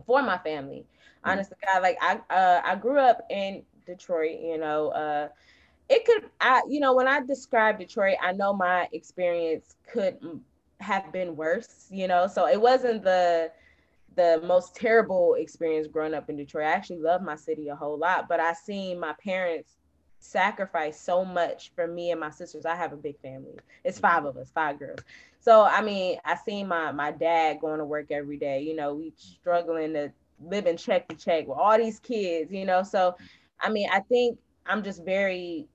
for 0.06 0.22
my 0.22 0.38
family. 0.38 0.86
Mm. 1.24 1.32
Honestly, 1.32 1.56
God, 1.64 1.82
like 1.82 1.98
I 2.00 2.20
uh 2.30 2.60
I 2.64 2.74
grew 2.76 2.98
up 2.98 3.26
in 3.30 3.62
Detroit, 3.88 4.38
you 4.40 4.58
know, 4.58 4.88
uh 4.90 5.28
it 5.88 6.04
could 6.04 6.30
I 6.40 6.62
you 6.68 6.80
know, 6.80 6.94
when 6.94 7.08
I 7.08 7.20
describe 7.24 7.78
Detroit, 7.78 8.16
I 8.22 8.32
know 8.32 8.52
my 8.52 8.88
experience 8.92 9.76
could 9.92 10.18
have 10.80 11.12
been 11.12 11.36
worse, 11.36 11.88
you 11.90 12.06
know. 12.08 12.26
So 12.26 12.46
it 12.46 12.60
wasn't 12.60 13.02
the 13.02 13.50
the 14.16 14.40
most 14.44 14.74
terrible 14.74 15.34
experience 15.34 15.86
growing 15.86 16.14
up 16.14 16.28
in 16.28 16.36
Detroit. 16.36 16.66
I 16.66 16.72
actually 16.72 16.98
love 16.98 17.22
my 17.22 17.36
city 17.36 17.68
a 17.68 17.76
whole 17.76 17.98
lot, 17.98 18.28
but 18.28 18.40
I 18.40 18.52
seen 18.52 18.98
my 18.98 19.14
parents 19.24 19.76
sacrifice 20.20 21.00
so 21.00 21.24
much 21.24 21.70
for 21.76 21.86
me 21.86 22.10
and 22.10 22.20
my 22.20 22.30
sisters. 22.30 22.66
I 22.66 22.74
have 22.74 22.92
a 22.92 22.96
big 22.96 23.18
family. 23.20 23.56
It's 23.84 23.98
five 23.98 24.24
of 24.24 24.36
us, 24.36 24.50
five 24.50 24.78
girls. 24.78 25.00
So 25.40 25.64
I 25.64 25.82
mean, 25.82 26.18
I 26.24 26.36
seen 26.36 26.68
my 26.68 26.92
my 26.92 27.12
dad 27.12 27.60
going 27.60 27.78
to 27.78 27.84
work 27.84 28.10
every 28.10 28.36
day. 28.36 28.62
You 28.62 28.76
know, 28.76 28.94
we 28.94 29.12
struggling 29.16 29.94
to 29.94 30.12
live 30.40 30.66
in 30.66 30.76
check 30.76 31.08
to 31.08 31.16
check 31.16 31.46
with 31.46 31.58
all 31.58 31.78
these 31.78 32.00
kids. 32.00 32.52
You 32.52 32.64
know, 32.66 32.82
so 32.82 33.16
I 33.60 33.70
mean, 33.70 33.88
I 33.92 34.00
think 34.00 34.38
I'm 34.66 34.82
just 34.82 35.04
very 35.04 35.68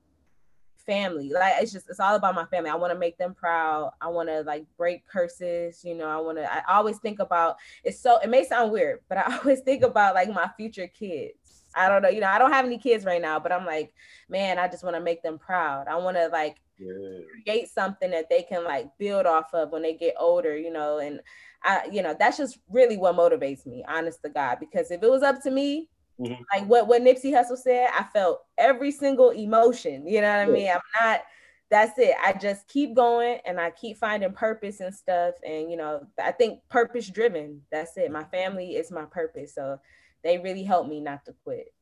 family. 0.86 1.32
Like 1.34 1.54
it's 1.62 1.72
just 1.72 1.90
it's 1.90 2.00
all 2.00 2.16
about 2.16 2.36
my 2.36 2.46
family. 2.46 2.70
I 2.70 2.76
want 2.76 2.94
to 2.94 3.00
make 3.00 3.18
them 3.18 3.34
proud. 3.34 3.92
I 4.02 4.08
want 4.08 4.30
to 4.30 4.42
like 4.42 4.66
break 4.78 5.08
curses. 5.08 5.84
You 5.84 5.96
know, 5.96 6.08
I 6.08 6.18
want 6.18 6.38
to. 6.38 6.52
I 6.52 6.62
always 6.70 7.00
think 7.00 7.20
about. 7.20 7.58
It's 7.84 8.00
so 8.00 8.20
it 8.20 8.30
may 8.30 8.44
sound 8.44 8.72
weird, 8.72 9.00
but 9.10 9.18
I 9.18 9.38
always 9.40 9.62
think 9.62 9.84
about 9.84 10.16
like 10.16 10.30
my 10.34 10.50
future 10.58 10.88
kids. 10.88 11.64
I 11.76 11.90
don't 11.90 12.02
know. 12.04 12.10
You 12.10 12.22
know, 12.22 12.28
I 12.28 12.38
don't 12.38 12.52
have 12.52 12.66
any 12.66 12.78
kids 12.78 13.06
right 13.06 13.22
now, 13.22 13.40
but 13.40 13.52
I'm 13.52 13.66
like, 13.66 13.94
man, 14.30 14.60
I 14.60 14.68
just 14.68 14.84
want 14.84 14.96
to 14.96 15.02
make 15.02 15.24
them 15.24 15.40
proud. 15.40 15.88
I 15.88 15.96
want 15.96 16.18
to 16.18 16.28
like 16.28 16.58
Yeah. 16.78 17.20
create 17.44 17.70
something 17.70 18.12
that 18.12 18.30
they 18.30 18.44
can 18.44 18.64
like 18.64 18.90
build 19.00 19.26
off 19.26 19.54
of 19.54 19.72
when 19.72 19.82
they 19.82 19.94
get 19.96 20.16
older, 20.20 20.56
you 20.58 20.72
know, 20.72 21.00
and 21.00 21.22
I, 21.64 21.88
you 21.92 22.02
know, 22.04 22.16
that's 22.18 22.38
just 22.38 22.60
really 22.70 22.98
what 22.98 23.16
motivates 23.16 23.66
me, 23.66 23.84
honest 23.88 24.22
to 24.24 24.30
God. 24.30 24.58
Because 24.60 24.92
if 24.92 25.02
it 25.02 25.10
was 25.10 25.24
up 25.24 25.42
to 25.44 25.52
me, 25.52 25.90
Mhm. 26.20 26.40
like 26.54 26.66
what 26.68 26.88
what 26.88 27.02
Nipsey 27.02 27.32
Hussle 27.32 27.58
said, 27.58 27.90
I 27.92 28.04
felt 28.04 28.42
every 28.58 28.92
single 28.92 29.32
emotion. 29.32 30.08
You 30.08 30.22
know 30.22 30.30
what 30.30 30.48
I 30.48 30.52
mean? 30.52 30.70
I'm 30.70 30.80
not. 31.02 31.22
That's 31.70 31.98
it. 31.98 32.16
I 32.24 32.34
just 32.34 32.68
keep 32.68 32.94
going 32.94 33.40
and 33.46 33.60
I 33.60 33.72
keep 33.72 33.98
finding 33.98 34.32
purpose 34.32 34.80
and 34.80 34.94
stuff. 34.94 35.34
And 35.44 35.72
you 35.72 35.78
know, 35.78 36.06
I 36.22 36.32
think 36.32 36.60
purpose 36.70 37.10
driven. 37.10 37.62
That's 37.72 37.98
it. 37.98 38.12
My 38.12 38.26
family 38.26 38.76
is 38.76 38.92
my 38.92 39.06
purpose. 39.06 39.56
So 39.56 39.80
they 40.24 40.38
really 40.38 40.64
help 40.64 40.88
me 40.88 41.00
not 41.00 41.26
to 41.26 41.34
quit. 41.44 41.74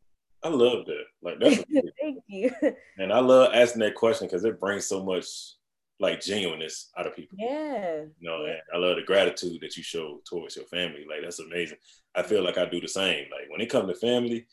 I 0.43 0.47
love 0.49 0.85
that. 0.85 1.03
Like 1.21 1.39
that's. 1.39 1.63
Thank 2.01 2.23
you. 2.27 2.51
and 2.97 3.11
I 3.11 3.19
love 3.19 3.51
asking 3.53 3.81
that 3.81 3.95
question 3.95 4.27
because 4.27 4.45
it 4.45 4.59
brings 4.59 4.85
so 4.87 5.03
much 5.03 5.55
like 6.01 6.19
genuineness 6.19 6.89
out 6.97 7.05
of 7.05 7.15
people. 7.15 7.37
yeah. 7.39 8.01
You 8.19 8.29
know, 8.29 8.43
and 8.43 8.57
I 8.73 8.77
love 8.77 8.95
the 8.95 9.03
gratitude 9.03 9.59
that 9.61 9.77
you 9.77 9.83
show 9.83 10.19
towards 10.27 10.55
your 10.55 10.65
family. 10.65 11.05
Like 11.07 11.21
that's 11.21 11.39
amazing. 11.39 11.77
I 12.15 12.23
feel 12.23 12.43
like 12.43 12.57
I 12.57 12.65
do 12.65 12.81
the 12.81 12.87
same. 12.87 13.25
Like 13.31 13.49
when 13.49 13.61
it 13.61 13.69
comes 13.69 13.87
to 13.87 13.95
family, 13.95 14.47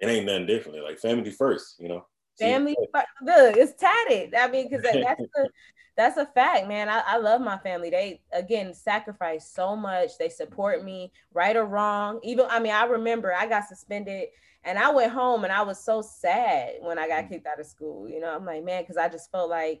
it 0.00 0.08
ain't 0.08 0.26
nothing 0.26 0.46
differently. 0.46 0.82
Like 0.82 0.98
family 0.98 1.30
first, 1.30 1.76
you 1.78 1.88
know. 1.88 2.04
Family 2.38 2.76
fu- 2.92 3.24
look 3.24 3.56
it's 3.56 3.80
tatted 3.80 4.34
i 4.34 4.48
mean 4.48 4.68
because 4.68 4.82
that's 4.82 5.20
a, 5.20 5.46
that's 5.96 6.16
a 6.16 6.26
fact 6.26 6.66
man 6.66 6.88
I, 6.88 7.00
I 7.06 7.18
love 7.18 7.40
my 7.40 7.58
family 7.58 7.90
they 7.90 8.22
again 8.32 8.74
sacrifice 8.74 9.48
so 9.48 9.76
much 9.76 10.18
they 10.18 10.28
support 10.28 10.82
me 10.82 11.12
right 11.32 11.54
or 11.54 11.64
wrong 11.64 12.18
even 12.24 12.46
i 12.50 12.58
mean 12.58 12.72
i 12.72 12.86
remember 12.86 13.32
i 13.32 13.46
got 13.46 13.68
suspended 13.68 14.30
and 14.64 14.80
i 14.80 14.90
went 14.90 15.12
home 15.12 15.44
and 15.44 15.52
i 15.52 15.62
was 15.62 15.78
so 15.78 16.02
sad 16.02 16.72
when 16.80 16.98
i 16.98 17.06
got 17.06 17.22
mm-hmm. 17.22 17.34
kicked 17.34 17.46
out 17.46 17.60
of 17.60 17.66
school 17.66 18.08
you 18.08 18.18
know 18.18 18.34
i'm 18.34 18.44
like 18.44 18.64
man 18.64 18.82
because 18.82 18.96
i 18.96 19.08
just 19.08 19.30
felt 19.30 19.48
like 19.48 19.80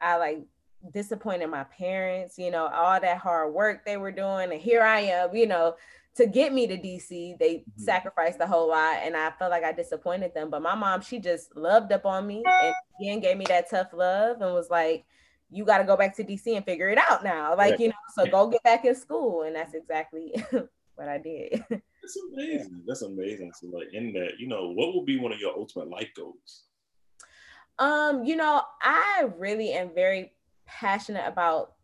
i 0.00 0.16
like 0.16 0.40
disappointed 0.92 1.48
my 1.48 1.64
parents 1.64 2.38
you 2.38 2.50
know 2.50 2.66
all 2.68 3.00
that 3.00 3.18
hard 3.18 3.52
work 3.52 3.84
they 3.84 3.96
were 3.96 4.12
doing 4.12 4.52
and 4.52 4.60
here 4.60 4.82
i 4.82 5.00
am 5.00 5.34
you 5.34 5.46
know 5.46 5.74
to 6.18 6.26
get 6.26 6.52
me 6.52 6.66
to 6.66 6.76
DC, 6.76 7.36
they 7.38 7.58
Mhm. 7.58 7.64
sacrificed 7.76 8.40
a 8.40 8.46
whole 8.46 8.68
lot, 8.68 8.96
and 9.02 9.16
I 9.16 9.30
felt 9.38 9.52
like 9.52 9.62
I 9.62 9.70
disappointed 9.72 10.34
them. 10.34 10.50
But 10.50 10.62
my 10.62 10.74
mom, 10.74 11.00
she 11.00 11.20
just 11.20 11.56
loved 11.56 11.92
up 11.92 12.04
on 12.04 12.26
me 12.26 12.42
and 12.44 12.74
again 13.00 13.20
gave 13.20 13.36
me 13.36 13.44
that 13.48 13.70
tough 13.70 13.92
love 13.92 14.40
and 14.40 14.52
was 14.52 14.68
like, 14.68 15.06
"You 15.48 15.64
got 15.64 15.78
to 15.78 15.84
go 15.84 15.96
back 15.96 16.16
to 16.16 16.24
DC 16.24 16.56
and 16.56 16.64
figure 16.64 16.88
it 16.88 16.98
out 16.98 17.22
now." 17.22 17.56
Like 17.56 17.70
Right. 17.70 17.80
you 17.80 17.88
know, 17.88 17.94
so 18.14 18.26
go 18.26 18.48
get 18.48 18.64
back 18.64 18.84
in 18.84 18.96
school, 18.96 19.42
and 19.42 19.54
that's 19.54 19.74
exactly 19.74 20.34
what 20.96 21.08
I 21.08 21.18
did. 21.18 21.64
That's 21.70 22.18
amazing. 22.32 22.82
That's 22.86 23.02
amazing. 23.02 23.52
So 23.60 23.68
like 23.68 23.88
in 23.92 24.12
that, 24.14 24.40
you 24.40 24.48
know, 24.48 24.72
what 24.72 24.94
would 24.94 25.06
be 25.06 25.20
one 25.20 25.32
of 25.32 25.38
your 25.38 25.56
ultimate 25.56 25.88
life 25.88 26.10
goals? 26.16 26.64
Um, 27.78 28.24
you 28.24 28.36
know, 28.36 28.62
I 28.82 29.28
really 29.38 29.72
am 29.72 29.90
very 29.94 30.32
passionate 30.66 31.26
about 31.26 31.74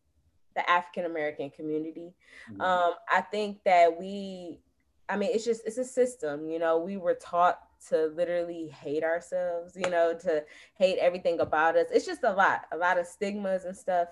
the 0.54 0.68
African 0.68 1.04
American 1.04 1.50
community. 1.50 2.14
Mhm. 2.50 2.60
Um, 2.60 2.94
I 3.10 3.20
think 3.20 3.62
that 3.64 3.98
we, 3.98 4.60
I 5.08 5.16
mean, 5.16 5.30
it's 5.32 5.44
just 5.44 5.62
it's 5.66 5.78
a 5.78 5.84
system, 5.84 6.48
you 6.48 6.58
know. 6.58 6.78
We 6.78 6.96
were 6.96 7.14
taught 7.14 7.60
to 7.88 8.06
literally 8.06 8.68
hate 8.68 9.04
ourselves, 9.04 9.76
you 9.76 9.90
know, 9.90 10.14
to 10.14 10.44
hate 10.74 10.98
everything 10.98 11.40
about 11.40 11.76
us. 11.76 11.86
It's 11.92 12.06
just 12.06 12.24
a 12.24 12.32
lot, 12.32 12.62
a 12.72 12.76
lot 12.76 12.98
of 12.98 13.06
stigmas 13.06 13.64
and 13.64 13.76
stuff 13.76 14.08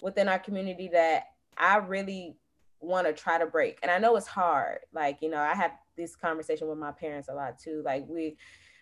within 0.00 0.28
our 0.28 0.38
community 0.38 0.88
that 0.88 1.32
I 1.58 1.76
really 1.76 2.36
want 2.80 3.06
to 3.06 3.12
try 3.12 3.36
to 3.38 3.46
break. 3.46 3.78
And 3.82 3.90
I 3.90 3.98
know 3.98 4.16
it's 4.16 4.26
hard. 4.26 4.78
Like, 4.92 5.18
you 5.20 5.28
know, 5.28 5.40
I 5.40 5.54
have 5.54 5.72
this 5.96 6.16
conversation 6.16 6.66
with 6.68 6.78
my 6.78 6.92
parents 6.92 7.28
a 7.28 7.34
lot 7.34 7.58
too. 7.58 7.82
Like 7.84 8.06
we 8.08 8.36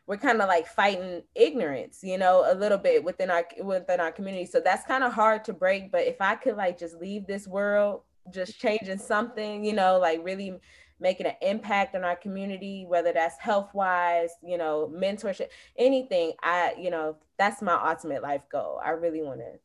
we're 0.08 0.16
kind 0.16 0.40
of 0.40 0.48
like 0.48 0.66
fighting 0.66 1.22
ignorance, 1.34 2.00
you 2.02 2.16
know, 2.16 2.50
a 2.50 2.54
little 2.54 2.78
bit 2.78 3.04
within 3.04 3.30
our 3.30 3.46
within 3.62 4.00
our 4.00 4.10
community. 4.10 4.46
So 4.46 4.58
that's 4.58 4.86
kind 4.86 5.04
of 5.04 5.12
hard 5.12 5.44
to 5.44 5.52
break. 5.52 5.92
But 5.92 6.06
if 6.06 6.16
I 6.20 6.34
could 6.34 6.56
like 6.56 6.78
just 6.78 6.96
leave 6.96 7.26
this 7.26 7.46
world, 7.46 8.00
just 8.32 8.58
changing 8.58 8.98
something, 8.98 9.62
you 9.62 9.74
know, 9.74 9.98
like 9.98 10.24
really 10.24 10.58
making 10.98 11.26
an 11.26 11.34
impact 11.42 11.94
on 11.94 12.04
our 12.04 12.16
community, 12.16 12.86
whether 12.88 13.12
that's 13.12 13.38
health 13.38 13.68
wise, 13.74 14.30
you 14.42 14.56
know, 14.56 14.90
mentorship, 14.92 15.48
anything. 15.76 16.32
I, 16.42 16.74
you 16.80 16.90
know, 16.90 17.16
that's 17.38 17.60
my 17.60 17.74
ultimate 17.74 18.22
life 18.22 18.42
goal. 18.50 18.80
I 18.82 18.90
really 18.90 19.22
want 19.22 19.40
to 19.40 19.58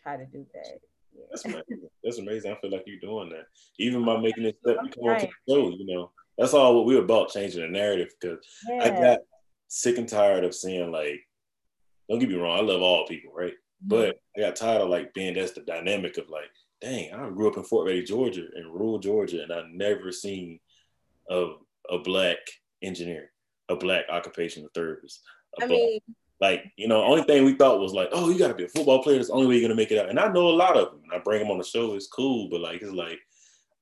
try 0.00 0.16
to 0.16 0.24
do 0.26 0.46
that. 0.54 0.78
Yeah. 1.12 1.24
That's 1.28 1.44
amazing. 1.44 1.88
That's 2.04 2.18
amazing. 2.18 2.52
I 2.52 2.60
feel 2.60 2.70
like 2.70 2.84
you're 2.86 3.00
doing 3.00 3.30
that. 3.30 3.46
Even 3.80 4.04
by 4.04 4.16
making 4.18 4.44
this 4.44 4.54
step 4.62 4.76
to 4.76 4.90
come 4.96 5.10
on 5.10 5.20
to 5.20 5.26
the 5.26 5.52
show, 5.52 5.70
you 5.70 5.86
know. 5.86 6.12
That's 6.38 6.54
all 6.54 6.76
what 6.76 6.86
we're 6.86 7.02
about, 7.02 7.30
changing 7.30 7.62
the 7.62 7.68
narrative. 7.68 8.10
Because 8.20 8.38
I 8.80 8.90
got 8.90 9.18
sick 9.68 9.98
and 9.98 10.08
tired 10.08 10.44
of 10.44 10.54
seeing 10.54 10.90
like, 10.90 11.20
don't 12.08 12.18
get 12.18 12.28
me 12.28 12.36
wrong, 12.36 12.58
I 12.58 12.62
love 12.62 12.82
all 12.82 13.06
people, 13.06 13.32
right? 13.34 13.52
Mm-hmm. 13.52 13.88
But 13.88 14.20
I 14.36 14.40
got 14.40 14.56
tired 14.56 14.82
of 14.82 14.88
like 14.88 15.14
being 15.14 15.34
that's 15.34 15.52
the 15.52 15.60
dynamic 15.60 16.18
of 16.18 16.28
like, 16.28 16.50
dang, 16.80 17.12
I 17.12 17.28
grew 17.30 17.48
up 17.48 17.56
in 17.56 17.64
Fort 17.64 17.86
Ray, 17.86 18.02
Georgia, 18.02 18.46
in 18.56 18.72
rural 18.72 18.98
Georgia, 18.98 19.42
and 19.42 19.52
I 19.52 19.62
never 19.72 20.12
seen 20.12 20.60
a 21.30 21.52
a 21.90 21.98
black 21.98 22.38
engineer, 22.82 23.30
a 23.68 23.76
black 23.76 24.04
occupational 24.10 24.70
therapist. 24.74 25.20
I 25.60 25.66
black- 25.66 25.70
mean, 25.70 26.00
like, 26.40 26.64
you 26.76 26.86
know, 26.86 27.02
only 27.02 27.22
thing 27.22 27.44
we 27.44 27.54
thought 27.54 27.80
was 27.80 27.92
like, 27.92 28.10
oh, 28.12 28.30
you 28.30 28.38
got 28.38 28.48
to 28.48 28.54
be 28.54 28.64
a 28.64 28.68
football 28.68 29.02
player. 29.02 29.16
That's 29.16 29.28
the 29.28 29.34
only 29.34 29.48
way 29.48 29.54
you're 29.54 29.68
gonna 29.68 29.74
make 29.74 29.90
it 29.90 29.98
out. 29.98 30.08
And 30.08 30.20
I 30.20 30.28
know 30.28 30.48
a 30.48 30.50
lot 30.50 30.76
of 30.76 30.92
them. 30.92 31.00
And 31.04 31.12
I 31.12 31.18
bring 31.18 31.40
them 31.40 31.50
on 31.50 31.58
the 31.58 31.64
show. 31.64 31.94
It's 31.94 32.06
cool, 32.06 32.48
but 32.48 32.60
like, 32.60 32.80
it's 32.80 32.92
like, 32.92 33.18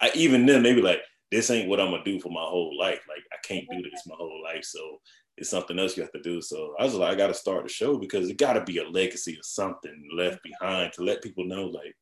I 0.01 0.11
even 0.15 0.47
then 0.47 0.63
they 0.63 0.75
be 0.75 0.81
like, 0.81 1.01
this 1.31 1.51
ain't 1.51 1.69
what 1.69 1.81
I'm 1.81 1.91
gonna 1.91 2.05
do 2.05 2.21
for 2.21 2.31
my 2.31 2.43
whole 2.43 2.77
life. 2.79 3.01
Like, 3.09 3.25
I 3.33 3.37
can't 3.47 3.67
do 3.71 3.83
this 3.83 4.07
my 4.07 4.15
whole 4.17 4.43
life. 4.43 4.65
So 4.65 5.01
it's 5.37 5.51
something 5.51 5.79
else 5.79 5.97
you 5.97 6.03
have 6.03 6.13
to 6.13 6.23
do. 6.23 6.41
So 6.41 6.75
I 6.79 6.85
was 6.85 6.95
like, 6.95 7.13
I 7.13 7.15
got 7.17 7.27
to 7.29 7.35
start 7.35 7.63
the 7.65 7.69
show 7.69 7.99
because 7.99 8.29
it 8.31 8.39
got 8.39 8.55
to 8.55 8.65
be 8.65 8.79
a 8.79 8.89
legacy 8.89 9.35
of 9.39 9.45
something 9.45 10.09
left 10.15 10.41
behind 10.43 10.93
to 10.95 11.03
let 11.05 11.23
people 11.23 11.45
know, 11.45 11.65
like, 11.67 11.95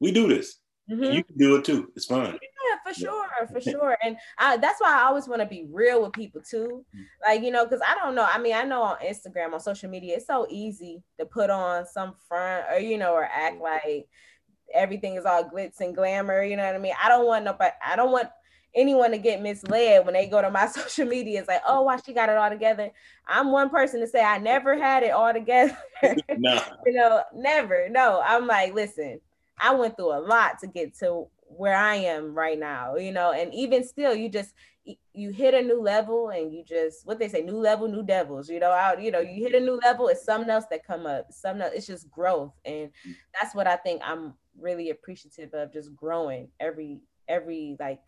we 0.00 0.12
do 0.12 0.28
this. 0.28 0.56
mhm. 0.90 1.14
You 1.14 1.24
can 1.24 1.36
do 1.38 1.56
it 1.56 1.64
too. 1.64 1.90
It's 1.96 2.06
fine. 2.06 2.32
Yeah, 2.34 2.76
for 2.84 2.94
sure, 2.98 3.26
for 3.52 3.60
sure. 3.70 3.96
And 4.02 4.16
I, 4.38 4.56
that's 4.58 4.80
why 4.80 4.92
I 5.00 5.04
always 5.04 5.28
want 5.28 5.40
to 5.42 5.46
be 5.46 5.66
real 5.70 6.02
with 6.02 6.12
people 6.12 6.40
too. 6.42 6.84
Mm. 6.96 7.04
Like, 7.26 7.42
you 7.42 7.50
know, 7.50 7.64
because 7.64 7.80
I 7.86 7.94
don't 7.94 8.14
know. 8.14 8.26
I 8.30 8.38
mean, 8.38 8.54
I 8.54 8.64
know 8.64 8.82
on 8.82 8.96
Instagram, 8.98 9.52
on 9.54 9.60
social 9.60 9.90
media, 9.90 10.16
it's 10.16 10.26
so 10.26 10.46
easy 10.50 11.02
to 11.18 11.26
put 11.26 11.50
on 11.50 11.86
some 11.86 12.14
front 12.28 12.66
or, 12.72 12.78
you 12.78 12.98
know, 12.98 13.12
or 13.14 13.24
act 13.24 13.56
Mm. 13.56 13.62
like 13.62 14.08
everything 14.72 15.16
is 15.16 15.24
all 15.26 15.44
glitz 15.44 15.80
and 15.80 15.94
glamour. 15.94 16.42
You 16.42 16.56
know 16.56 16.64
what 16.64 16.74
I 16.74 16.78
mean? 16.78 16.94
I 17.02 17.08
don't 17.08 17.26
want 17.26 17.44
nobody, 17.44 17.72
I 17.84 17.96
don't 17.96 18.12
want 18.12 18.28
anyone 18.74 19.10
to 19.10 19.18
get 19.18 19.42
misled 19.42 20.04
when 20.04 20.14
they 20.14 20.26
go 20.26 20.40
to 20.40 20.50
my 20.50 20.66
social 20.68 21.06
media. 21.06 21.40
It's 21.40 21.48
like, 21.48 21.62
oh, 21.66 21.82
why 21.82 21.98
she 22.04 22.12
got 22.12 22.28
it 22.28 22.36
all 22.36 22.50
together. 22.50 22.90
I'm 23.26 23.50
one 23.52 23.70
person 23.70 24.00
to 24.00 24.06
say 24.06 24.22
I 24.22 24.38
never 24.38 24.78
had 24.78 25.02
it 25.02 25.10
all 25.10 25.32
together. 25.32 25.76
Nah. 26.38 26.62
you 26.86 26.94
know, 26.94 27.22
never. 27.34 27.88
No, 27.90 28.22
I'm 28.24 28.46
like, 28.46 28.72
listen, 28.72 29.20
I 29.58 29.74
went 29.74 29.96
through 29.96 30.16
a 30.16 30.20
lot 30.20 30.58
to 30.60 30.66
get 30.66 30.96
to 31.00 31.26
where 31.44 31.76
I 31.76 31.96
am 31.96 32.34
right 32.34 32.58
now, 32.58 32.96
you 32.96 33.12
know, 33.12 33.32
and 33.32 33.52
even 33.52 33.84
still, 33.84 34.14
you 34.14 34.30
just 34.30 34.54
you 35.12 35.30
hit 35.30 35.52
a 35.52 35.60
new 35.60 35.80
level 35.80 36.30
and 36.30 36.52
you 36.52 36.64
just 36.64 37.06
what 37.06 37.18
they 37.18 37.28
say, 37.28 37.42
new 37.42 37.58
level, 37.58 37.86
new 37.86 38.02
devils, 38.02 38.48
you 38.48 38.60
know, 38.60 38.70
out, 38.70 39.02
you 39.02 39.10
know, 39.10 39.20
you 39.20 39.44
hit 39.44 39.54
a 39.54 39.60
new 39.60 39.78
level, 39.84 40.08
it's 40.08 40.24
something 40.24 40.50
else 40.50 40.64
that 40.70 40.86
come 40.86 41.06
up. 41.06 41.26
Something 41.30 41.62
else, 41.62 41.72
it's 41.74 41.86
just 41.86 42.10
growth. 42.10 42.52
And 42.64 42.88
mm. 43.06 43.14
that's 43.38 43.54
what 43.54 43.66
I 43.66 43.76
think 43.76 44.00
I'm 44.04 44.34
really 44.58 44.90
appreciative 44.90 45.52
of, 45.54 45.72
just 45.72 45.94
growing 45.94 46.48
every 46.60 47.00
every 47.28 47.76
like 47.78 48.00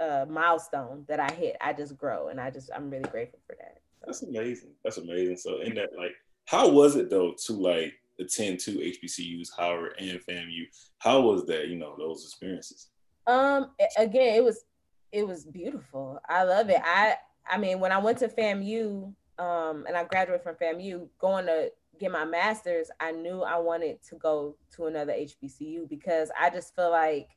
uh 0.00 0.26
milestone 0.28 1.04
that 1.08 1.20
I 1.20 1.32
hit. 1.32 1.56
I 1.60 1.72
just 1.72 1.96
grow 1.96 2.28
and 2.28 2.40
I 2.40 2.50
just 2.50 2.70
I'm 2.74 2.90
really 2.90 3.08
grateful 3.10 3.40
for 3.46 3.56
that. 3.58 3.78
That's 4.04 4.22
amazing. 4.22 4.70
That's 4.84 4.98
amazing. 4.98 5.36
So 5.36 5.60
in 5.60 5.74
that, 5.76 5.90
like, 5.96 6.14
how 6.46 6.68
was 6.68 6.96
it 6.96 7.10
though 7.10 7.34
to 7.46 7.52
like 7.52 7.94
attend 8.18 8.60
two 8.60 8.78
HBCUs, 8.78 9.48
Howard 9.56 9.94
and 9.98 10.20
FAMU? 10.28 10.64
How 10.98 11.20
was 11.20 11.46
that? 11.46 11.68
You 11.68 11.76
know, 11.76 11.94
those 11.98 12.24
experiences. 12.24 12.88
Um, 13.26 13.70
again, 13.96 14.34
it 14.34 14.44
was 14.44 14.64
it 15.12 15.26
was 15.26 15.44
beautiful. 15.44 16.18
I 16.28 16.42
love 16.44 16.68
it. 16.70 16.80
I 16.82 17.16
I 17.48 17.58
mean, 17.58 17.80
when 17.80 17.92
I 17.92 17.98
went 17.98 18.18
to 18.18 18.28
FAMU, 18.28 19.12
um, 19.38 19.84
and 19.86 19.96
I 19.96 20.04
graduated 20.04 20.42
from 20.42 20.56
FAMU, 20.56 21.08
going 21.18 21.46
to 21.46 21.70
get 21.98 22.12
my 22.12 22.24
master's, 22.24 22.90
I 23.00 23.12
knew 23.12 23.42
I 23.42 23.58
wanted 23.58 24.02
to 24.08 24.16
go 24.16 24.56
to 24.76 24.86
another 24.86 25.12
HBCU 25.12 25.88
because 25.88 26.30
I 26.38 26.50
just 26.50 26.74
feel 26.74 26.90
like 26.90 27.28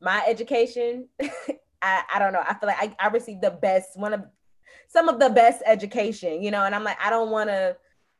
my 0.00 0.22
education, 0.26 1.08
I, 1.84 2.02
I 2.14 2.18
don't 2.18 2.32
know, 2.32 2.42
I 2.46 2.54
feel 2.54 2.68
like 2.68 2.78
I, 2.80 3.06
I 3.06 3.08
received 3.08 3.42
the 3.42 3.50
best, 3.50 3.98
one 3.98 4.14
of 4.14 4.24
some 4.88 5.08
of 5.08 5.20
the 5.20 5.28
best 5.28 5.62
education, 5.66 6.42
you 6.42 6.50
know, 6.50 6.62
and 6.64 6.74
I'm 6.74 6.84
like, 6.84 6.98
I 7.00 7.10
don't 7.10 7.30
want 7.30 7.50
to 7.50 7.76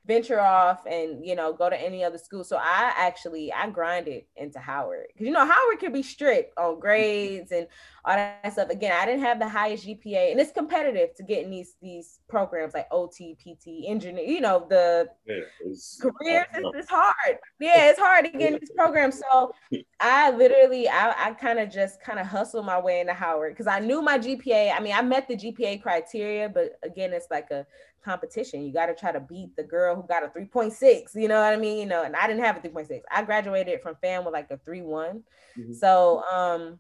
venture 0.07 0.41
off 0.41 0.85
and 0.87 1.25
you 1.25 1.35
know 1.35 1.53
go 1.53 1.71
to 1.71 1.81
any 1.81 2.05
other 2.05 2.19
school. 2.19 2.45
So 2.45 2.57
i 2.57 2.93
actually 2.97 3.53
i 3.53 3.69
grinded 3.71 4.25
into 4.37 4.59
howard. 4.59 5.07
Because 5.09 5.27
you 5.27 5.33
know 5.33 5.47
howard 5.47 5.79
can 5.81 5.93
be 5.93 6.03
strict 6.03 6.57
on 6.59 6.79
grades 6.79 7.53
and 7.53 7.67
all 8.05 8.17
that 8.17 8.53
stuff. 8.53 8.69
Again 8.69 8.93
i 8.93 9.07
didn't 9.07 9.23
have 9.23 9.39
the 9.39 9.49
highest 9.49 9.87
gpa 9.87 10.31
and 10.31 10.41
it's 10.41 10.53
competitive 10.53 11.15
to 11.17 11.23
get 11.23 11.45
in 11.45 11.51
these 11.51 11.77
these 11.81 12.21
programs 12.29 12.75
like 12.75 12.89
ot 12.91 13.15
pt 13.39 13.85
engineer 13.87 14.25
you 14.25 14.41
know 14.41 14.67
the 14.69 15.09
yeah, 15.27 15.37
it's, 15.65 16.01
careers 16.01 16.47
it's, 16.55 16.69
it's 16.75 16.91
hard. 16.91 17.39
Yeah 17.61 17.91
it's 17.91 17.99
hard 17.99 18.27
to 18.27 18.31
get 18.31 18.55
in 18.55 18.61
these 18.61 18.71
programs. 18.77 19.21
So 19.31 19.55
i 20.01 20.31
literally 20.31 20.89
i, 20.89 21.15
I 21.17 21.33
kind 21.33 21.59
of 21.59 21.71
just 21.71 22.01
kind 22.03 22.19
of 22.19 22.27
hustled 22.27 22.67
my 22.67 22.79
way 22.81 23.01
into 23.01 23.15
howard 23.15 23.53
because 23.53 23.67
i 23.67 23.79
knew 23.79 24.03
my 24.03 24.19
gpa 24.19 24.75
i 24.75 24.81
mean 24.81 24.95
i 24.95 25.03
met 25.03 25.29
the 25.29 25.37
gpa 25.37 25.81
criteria 25.83 26.49
but 26.49 26.79
again 26.83 27.13
it's 27.13 27.29
like 27.31 27.51
a 27.51 27.67
competition. 28.05 28.65
You 28.65 28.73
got 28.73 28.87
to 28.87 28.95
try 28.95 29.13
to 29.13 29.21
beat 29.21 29.57
the 29.57 29.63
girl 29.63 29.97
who 29.97 30.07
got 30.07 30.23
a 30.23 30.29
3.6, 30.29 31.15
you 31.15 31.29
know 31.29 31.41
what 31.41 31.53
I 31.53 31.57
mean? 31.57 31.79
You 31.79 31.87
know, 31.87 32.03
and 32.03 32.15
I 32.15 32.27
didn't 32.27 32.45
have 32.45 32.57
a 32.57 32.61
3.6. 32.61 33.01
I 33.11 33.23
graduated 33.23 33.81
from 33.83 33.97
FAM 34.03 34.25
with 34.25 34.35
like 34.35 34.51
a 34.51 34.59
3.1. 34.59 35.23
Mm-hmm. 35.59 35.73
So 35.73 36.23
um 36.33 36.79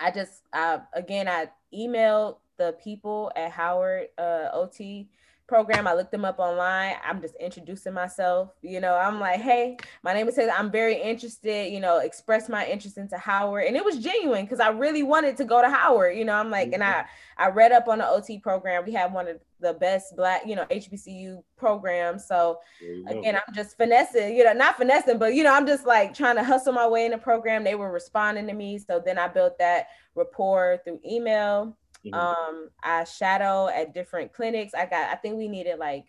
I 0.00 0.10
just 0.10 0.42
uh 0.52 0.78
again 0.92 1.28
I 1.28 1.48
emailed 1.74 2.38
the 2.58 2.76
people 2.82 3.30
at 3.36 3.52
Howard 3.52 4.08
uh 4.18 4.48
OT 4.52 5.08
program. 5.46 5.86
I 5.86 5.94
looked 5.94 6.12
them 6.12 6.24
up 6.24 6.38
online. 6.38 6.94
I'm 7.04 7.20
just 7.20 7.34
introducing 7.36 7.92
myself. 7.92 8.50
You 8.62 8.80
know, 8.80 8.94
I'm 8.94 9.20
like, 9.20 9.40
hey, 9.40 9.76
my 10.02 10.12
name 10.14 10.28
is 10.28 10.34
Taylor. 10.34 10.52
I'm 10.52 10.70
very 10.70 11.00
interested, 11.00 11.72
you 11.72 11.80
know, 11.80 11.98
express 11.98 12.48
my 12.48 12.66
interest 12.66 12.98
into 12.98 13.18
Howard. 13.18 13.66
And 13.66 13.76
it 13.76 13.84
was 13.84 13.98
genuine 13.98 14.44
because 14.44 14.60
I 14.60 14.68
really 14.68 15.02
wanted 15.02 15.36
to 15.38 15.44
go 15.44 15.60
to 15.60 15.68
Howard. 15.68 16.16
You 16.16 16.24
know, 16.24 16.34
I'm 16.34 16.50
like, 16.50 16.68
mm-hmm. 16.68 16.74
and 16.74 16.84
I 16.84 17.04
I 17.36 17.48
read 17.48 17.72
up 17.72 17.88
on 17.88 17.98
the 17.98 18.08
OT 18.08 18.38
program. 18.38 18.84
We 18.84 18.92
have 18.92 19.12
one 19.12 19.28
of 19.28 19.40
the 19.60 19.74
best 19.74 20.16
black, 20.16 20.42
you 20.46 20.56
know, 20.56 20.64
HBCU 20.70 21.42
programs. 21.56 22.26
So 22.26 22.58
again, 23.06 23.36
I'm 23.36 23.54
just 23.54 23.76
finessing, 23.76 24.36
you 24.36 24.44
know, 24.44 24.52
not 24.52 24.76
finessing, 24.76 25.18
but 25.18 25.34
you 25.34 25.44
know, 25.44 25.52
I'm 25.52 25.66
just 25.66 25.86
like 25.86 26.14
trying 26.14 26.36
to 26.36 26.44
hustle 26.44 26.72
my 26.72 26.86
way 26.86 27.04
in 27.04 27.12
the 27.12 27.18
program. 27.18 27.64
They 27.64 27.74
were 27.74 27.90
responding 27.90 28.46
to 28.48 28.52
me. 28.52 28.78
So 28.78 29.00
then 29.04 29.18
I 29.18 29.28
built 29.28 29.58
that 29.58 29.88
rapport 30.14 30.80
through 30.84 31.00
email 31.08 31.76
Mm-hmm. 32.04 32.14
Um, 32.14 32.68
I 32.82 33.04
shadow 33.04 33.68
at 33.68 33.94
different 33.94 34.32
clinics. 34.32 34.74
I 34.74 34.86
got, 34.86 35.10
I 35.10 35.14
think 35.16 35.36
we 35.36 35.48
needed 35.48 35.78
like, 35.78 36.06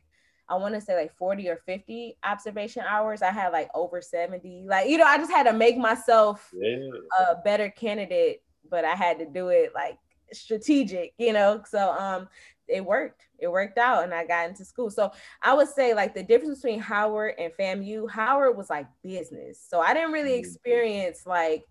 I 0.49 0.55
want 0.55 0.75
to 0.75 0.81
say 0.81 0.95
like 0.95 1.15
40 1.15 1.49
or 1.49 1.57
50 1.65 2.17
observation 2.23 2.83
hours. 2.87 3.21
I 3.21 3.31
had 3.31 3.53
like 3.53 3.69
over 3.73 4.01
70. 4.01 4.65
Like, 4.67 4.89
you 4.89 4.97
know, 4.97 5.05
I 5.05 5.17
just 5.17 5.31
had 5.31 5.43
to 5.43 5.53
make 5.53 5.77
myself 5.77 6.51
yeah. 6.53 6.89
a 7.19 7.35
better 7.43 7.69
candidate, 7.69 8.43
but 8.69 8.83
I 8.85 8.95
had 8.95 9.19
to 9.19 9.25
do 9.25 9.49
it 9.49 9.71
like 9.73 9.97
strategic, 10.33 11.13
you 11.17 11.33
know. 11.33 11.63
So 11.67 11.91
um 11.93 12.27
it 12.67 12.83
worked. 12.83 13.27
It 13.39 13.51
worked 13.51 13.77
out 13.77 14.03
and 14.03 14.13
I 14.13 14.25
got 14.25 14.49
into 14.49 14.65
school. 14.65 14.89
So 14.89 15.11
I 15.41 15.53
would 15.53 15.67
say 15.67 15.93
like 15.93 16.13
the 16.13 16.23
difference 16.23 16.61
between 16.61 16.79
Howard 16.79 17.35
and 17.37 17.51
FAMU, 17.53 18.09
Howard 18.09 18.57
was 18.57 18.69
like 18.69 18.87
business. 19.01 19.63
So 19.65 19.79
I 19.79 19.93
didn't 19.93 20.11
really 20.11 20.31
mm-hmm. 20.31 20.39
experience 20.39 21.25
like 21.25 21.65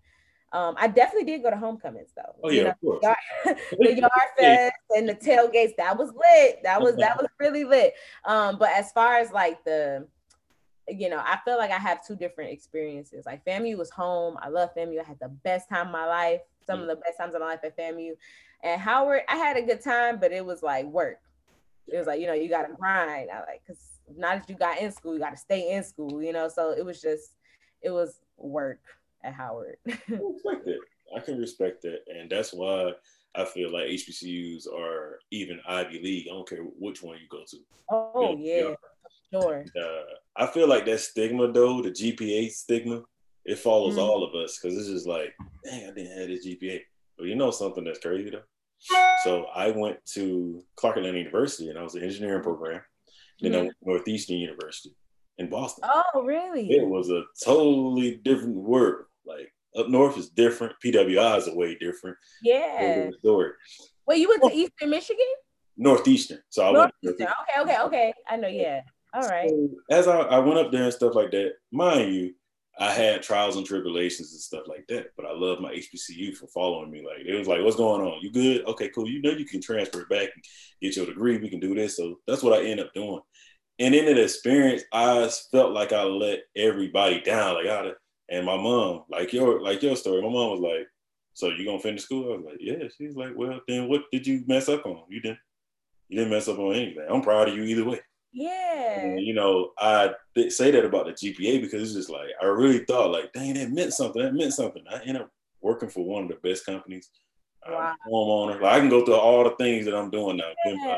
um, 0.53 0.75
I 0.77 0.87
definitely 0.87 1.25
did 1.25 1.41
go 1.41 1.49
to 1.49 1.57
homecomings 1.57 2.11
though. 2.15 2.35
Oh 2.43 2.51
yeah, 2.51 2.57
you 2.57 2.63
know, 2.63 2.69
of 2.69 3.01
course. 3.01 3.15
the 3.79 3.95
yard 3.95 4.11
fest 4.37 4.75
and 4.95 5.09
the 5.09 5.15
tailgates. 5.15 5.75
That 5.77 5.97
was 5.97 6.09
lit. 6.09 6.61
That 6.61 6.79
was 6.79 6.95
that 6.97 7.17
was 7.17 7.27
really 7.39 7.63
lit. 7.63 7.95
Um, 8.23 8.59
but 8.59 8.69
as 8.69 8.91
far 8.91 9.17
as 9.17 9.31
like 9.31 9.63
the, 9.63 10.07
you 10.87 11.09
know, 11.09 11.17
I 11.17 11.39
feel 11.43 11.57
like 11.57 11.71
I 11.71 11.79
have 11.79 12.05
two 12.05 12.15
different 12.15 12.51
experiences. 12.51 13.25
Like 13.25 13.43
FAMU 13.45 13.77
was 13.77 13.89
home. 13.89 14.37
I 14.39 14.49
love 14.49 14.69
FAMU. 14.77 15.01
I 15.01 15.03
had 15.03 15.19
the 15.19 15.29
best 15.29 15.69
time 15.69 15.87
of 15.87 15.91
my 15.91 16.05
life. 16.05 16.41
Some 16.67 16.81
of 16.81 16.87
the 16.87 16.97
best 16.97 17.17
times 17.17 17.33
of 17.33 17.41
my 17.41 17.47
life 17.47 17.61
at 17.63 17.75
FAMU. 17.75 18.11
And 18.61 18.79
Howard, 18.79 19.23
I 19.27 19.35
had 19.37 19.57
a 19.57 19.61
good 19.63 19.81
time, 19.81 20.19
but 20.19 20.31
it 20.31 20.45
was 20.45 20.61
like 20.61 20.85
work. 20.85 21.19
It 21.87 21.97
was 21.97 22.05
like 22.05 22.21
you 22.21 22.27
know 22.27 22.33
you 22.33 22.47
got 22.47 22.67
to 22.67 22.75
grind. 22.75 23.31
I 23.31 23.39
like 23.39 23.63
because 23.65 23.81
not 24.15 24.41
that 24.41 24.49
you 24.49 24.55
got 24.55 24.77
in 24.77 24.91
school, 24.91 25.15
you 25.15 25.19
got 25.19 25.31
to 25.31 25.37
stay 25.37 25.73
in 25.73 25.83
school. 25.83 26.21
You 26.21 26.31
know, 26.31 26.47
so 26.47 26.71
it 26.77 26.85
was 26.85 27.01
just 27.01 27.37
it 27.81 27.89
was 27.89 28.19
work 28.37 28.79
at 29.23 29.33
Howard. 29.33 29.77
I 29.87 29.93
respect 30.09 30.67
it. 30.67 30.79
I 31.15 31.19
can 31.19 31.37
respect 31.37 31.81
that, 31.83 31.99
and 32.07 32.29
that's 32.29 32.53
why 32.53 32.91
I 33.35 33.45
feel 33.45 33.71
like 33.71 33.87
HBCUs 33.87 34.67
are 34.73 35.19
even 35.31 35.59
Ivy 35.67 36.01
League. 36.01 36.27
I 36.29 36.33
don't 36.33 36.47
care 36.47 36.63
which 36.79 37.03
one 37.03 37.17
you 37.17 37.27
go 37.29 37.43
to. 37.47 37.57
Oh 37.89 38.35
you 38.37 38.61
know, 38.61 38.77
yeah, 39.31 39.41
sure. 39.41 39.65
Uh, 39.79 40.13
I 40.35 40.47
feel 40.47 40.67
like 40.67 40.85
that 40.85 40.99
stigma 40.99 41.51
though, 41.51 41.81
the 41.81 41.91
GPA 41.91 42.51
stigma, 42.51 43.03
it 43.45 43.59
follows 43.59 43.95
mm-hmm. 43.95 44.03
all 44.03 44.23
of 44.23 44.35
us 44.35 44.59
because 44.59 44.77
it's 44.77 44.89
just 44.89 45.07
like, 45.07 45.33
dang, 45.63 45.89
I 45.89 45.93
didn't 45.93 46.17
have 46.17 46.27
this 46.27 46.47
GPA. 46.47 46.81
But 47.17 47.27
you 47.27 47.35
know 47.35 47.51
something 47.51 47.83
that's 47.83 47.99
crazy 47.99 48.29
though. 48.29 48.43
So 49.23 49.45
I 49.55 49.71
went 49.71 50.03
to 50.13 50.61
Clark 50.75 50.97
Atlanta 50.97 51.17
University 51.17 51.69
and 51.69 51.79
I 51.79 51.83
was 51.83 51.95
an 51.95 52.03
engineering 52.03 52.43
program. 52.43 52.81
Then 53.39 53.51
mm-hmm. 53.51 53.59
I 53.59 53.63
went 53.63 53.73
to 53.79 53.89
Northeastern 53.89 54.37
University 54.37 54.95
in 55.37 55.49
Boston. 55.49 55.85
Oh, 55.87 56.23
really? 56.23 56.69
It 56.69 56.85
was 56.85 57.09
a 57.09 57.23
totally 57.43 58.17
different 58.23 58.55
world. 58.55 59.05
Like 59.25 59.51
up 59.75 59.89
north 59.89 60.17
is 60.17 60.29
different. 60.29 60.73
PWI 60.83 61.37
is 61.37 61.47
a 61.47 61.55
way 61.55 61.75
different. 61.75 62.17
Yeah. 62.41 63.09
Story. 63.19 63.51
Well, 64.05 64.17
you 64.17 64.29
went 64.29 64.43
to 64.43 64.57
Eastern 64.57 64.89
Michigan? 64.89 65.25
Northeastern. 65.77 66.39
So 66.49 66.67
I 66.67 66.71
Northeastern. 66.71 67.27
went. 67.27 67.31
Okay, 67.61 67.61
okay, 67.61 67.81
okay. 67.83 68.13
I 68.27 68.37
know. 68.37 68.47
Yeah. 68.47 68.81
All 69.13 69.27
right. 69.27 69.49
So 69.49 69.69
as 69.89 70.07
I, 70.07 70.19
I 70.19 70.39
went 70.39 70.59
up 70.59 70.71
there 70.71 70.83
and 70.83 70.93
stuff 70.93 71.15
like 71.15 71.31
that, 71.31 71.53
mind 71.71 72.13
you, 72.13 72.33
I 72.79 72.91
had 72.91 73.21
trials 73.21 73.55
and 73.55 73.65
tribulations 73.65 74.31
and 74.31 74.41
stuff 74.41 74.63
like 74.67 74.85
that. 74.89 75.07
But 75.15 75.25
I 75.27 75.33
love 75.33 75.59
my 75.59 75.73
HBCU 75.73 76.35
for 76.35 76.47
following 76.47 76.91
me. 76.91 77.05
Like 77.05 77.25
it 77.25 77.37
was 77.37 77.47
like, 77.47 77.61
what's 77.63 77.75
going 77.75 78.01
on? 78.01 78.21
You 78.21 78.31
good? 78.31 78.65
Okay, 78.65 78.89
cool. 78.89 79.07
You 79.07 79.21
know 79.21 79.31
you 79.31 79.45
can 79.45 79.61
transfer 79.61 80.05
back 80.05 80.29
and 80.33 80.43
get 80.81 80.95
your 80.95 81.05
degree. 81.05 81.37
We 81.37 81.49
can 81.49 81.59
do 81.59 81.75
this. 81.75 81.97
So 81.97 82.19
that's 82.27 82.43
what 82.43 82.59
I 82.59 82.65
end 82.65 82.79
up 82.79 82.93
doing. 82.93 83.21
And 83.79 83.95
in 83.95 84.05
that 84.05 84.21
experience, 84.21 84.83
I 84.91 85.29
felt 85.51 85.71
like 85.71 85.93
I 85.93 86.03
let 86.03 86.41
everybody 86.55 87.21
down. 87.21 87.55
Like 87.55 87.67
I 87.67 87.91
and 88.33 88.47
my 88.47 88.57
mom, 88.57 89.03
like 89.09 89.31
your 89.31 89.61
like 89.61 89.83
your 89.83 89.95
story, 89.95 90.21
my 90.21 90.29
mom 90.29 90.49
was 90.51 90.59
like, 90.59 90.87
"So 91.35 91.49
you 91.49 91.65
gonna 91.65 91.79
finish 91.79 92.01
school?" 92.01 92.33
I 92.33 92.37
was 92.37 92.45
like, 92.45 92.57
"Yeah." 92.59 92.87
She's 92.97 93.15
like, 93.15 93.33
"Well, 93.35 93.61
then 93.67 93.87
what 93.87 94.05
did 94.11 94.25
you 94.25 94.43
mess 94.47 94.67
up 94.69 94.87
on? 94.87 95.03
You 95.07 95.21
didn't. 95.21 95.39
You 96.09 96.17
didn't 96.17 96.31
mess 96.31 96.47
up 96.47 96.57
on 96.57 96.73
anything. 96.73 97.05
I'm 97.07 97.21
proud 97.21 97.49
of 97.49 97.55
you 97.55 97.63
either 97.63 97.85
way." 97.85 98.01
Yeah. 98.31 99.01
And, 99.01 99.19
you 99.19 99.35
know, 99.35 99.73
I 99.77 100.15
did 100.33 100.51
say 100.51 100.71
that 100.71 100.83
about 100.83 101.05
the 101.05 101.11
GPA 101.11 101.61
because 101.61 101.83
it's 101.83 101.93
just 101.93 102.09
like 102.09 102.29
I 102.41 102.45
really 102.45 102.79
thought 102.79 103.11
like, 103.11 103.31
dang, 103.33 103.53
that 103.53 103.69
meant 103.69 103.93
something. 103.93 104.23
That 104.23 104.33
meant 104.33 104.53
something. 104.53 104.83
I 104.89 104.99
ended 105.01 105.21
up 105.21 105.29
working 105.61 105.89
for 105.89 106.03
one 106.03 106.23
of 106.23 106.29
the 106.29 106.49
best 106.49 106.65
companies. 106.65 107.11
Wow. 107.69 107.93
homeowner. 108.11 108.59
Like 108.59 108.73
I 108.73 108.79
can 108.79 108.89
go 108.89 109.05
through 109.05 109.15
all 109.15 109.43
the 109.43 109.55
things 109.57 109.85
that 109.85 109.95
I'm 109.95 110.09
doing 110.09 110.37
now. 110.37 110.51
Yeah. 110.65 110.97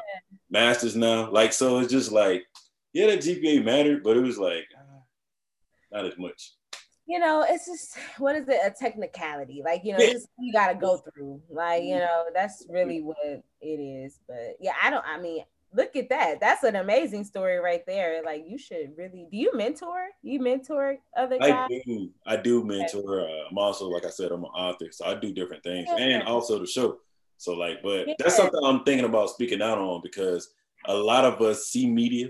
Masters 0.49 0.95
now. 0.95 1.29
Like 1.29 1.51
so, 1.51 1.79
it's 1.79 1.91
just 1.91 2.13
like, 2.13 2.43
yeah, 2.93 3.07
that 3.07 3.19
GPA 3.19 3.63
mattered, 3.63 4.03
but 4.03 4.15
it 4.15 4.21
was 4.21 4.37
like 4.37 4.65
ah, 4.77 5.01
not 5.91 6.05
as 6.05 6.17
much 6.17 6.53
you 7.07 7.19
know, 7.19 7.45
it's 7.47 7.65
just 7.65 7.97
what 8.17 8.35
is 8.35 8.47
it? 8.47 8.59
A 8.63 8.71
technicality. 8.71 9.61
Like, 9.63 9.81
you 9.83 9.93
know, 9.93 9.99
yeah. 9.99 10.13
you 10.39 10.53
gotta 10.53 10.75
go 10.75 10.97
through. 10.97 11.41
Like, 11.49 11.83
you 11.83 11.95
know, 11.95 12.25
that's 12.33 12.65
really 12.69 13.01
what 13.01 13.17
it 13.61 13.67
is. 13.67 14.19
But 14.27 14.57
yeah, 14.59 14.73
I 14.81 14.89
don't 14.89 15.05
I 15.05 15.19
mean, 15.19 15.43
look 15.73 15.95
at 15.95 16.09
that. 16.09 16.39
That's 16.39 16.63
an 16.63 16.75
amazing 16.75 17.25
story 17.25 17.57
right 17.57 17.85
there. 17.85 18.23
Like 18.23 18.45
you 18.47 18.57
should 18.57 18.91
really 18.97 19.27
do 19.29 19.37
you 19.37 19.55
mentor? 19.55 20.07
You 20.21 20.39
mentor 20.39 20.97
other 21.15 21.37
guys? 21.37 21.51
I 21.51 21.81
do. 21.85 22.09
I 22.25 22.37
do 22.37 22.63
mentor. 22.63 23.21
Uh, 23.21 23.49
I'm 23.49 23.57
also, 23.57 23.89
like 23.89 24.05
I 24.05 24.09
said, 24.09 24.31
I'm 24.31 24.43
an 24.43 24.51
author, 24.51 24.87
so 24.91 25.05
I 25.05 25.15
do 25.15 25.33
different 25.33 25.63
things 25.63 25.87
yeah. 25.89 26.03
and 26.03 26.23
also 26.23 26.59
the 26.59 26.67
show. 26.67 26.99
So 27.37 27.53
like, 27.53 27.83
but 27.83 28.07
yeah. 28.07 28.13
that's 28.17 28.37
something 28.37 28.59
I'm 28.63 28.83
thinking 28.83 29.05
about 29.05 29.29
speaking 29.29 29.61
out 29.61 29.77
on 29.77 30.01
because 30.01 30.53
a 30.85 30.95
lot 30.95 31.25
of 31.25 31.41
us 31.41 31.65
see 31.67 31.89
media 31.89 32.29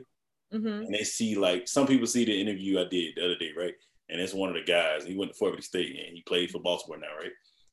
mm-hmm. 0.53 0.67
and 0.67 0.93
they 0.93 1.03
see 1.03 1.35
like 1.35 1.67
some 1.67 1.85
people 1.85 2.07
see 2.07 2.25
the 2.25 2.39
interview 2.39 2.79
I 2.79 2.85
did 2.85 3.15
the 3.15 3.25
other 3.25 3.37
day, 3.37 3.51
right? 3.55 3.73
And 4.09 4.21
it's 4.21 4.33
one 4.33 4.49
of 4.49 4.55
the 4.55 4.63
guys. 4.63 5.05
He 5.05 5.15
went 5.15 5.31
to 5.31 5.37
Fort 5.37 5.61
State 5.63 5.89
and 5.89 6.15
he 6.15 6.23
played 6.23 6.51
for 6.51 6.59
Baltimore 6.59 6.97
now, 6.97 7.15
right? 7.19 7.31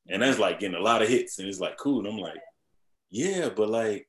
And 0.09 0.23
that's 0.23 0.39
like 0.39 0.61
getting 0.61 0.77
a 0.77 0.83
lot 0.83 1.03
of 1.03 1.09
hits, 1.09 1.39
and 1.39 1.49
it's 1.49 1.61
like 1.61 1.77
cool. 1.77 2.01
And 2.01 2.09
I'm 2.09 2.19
like, 2.19 2.41
yeah, 3.11 3.49
but 3.55 3.69
like 3.69 4.09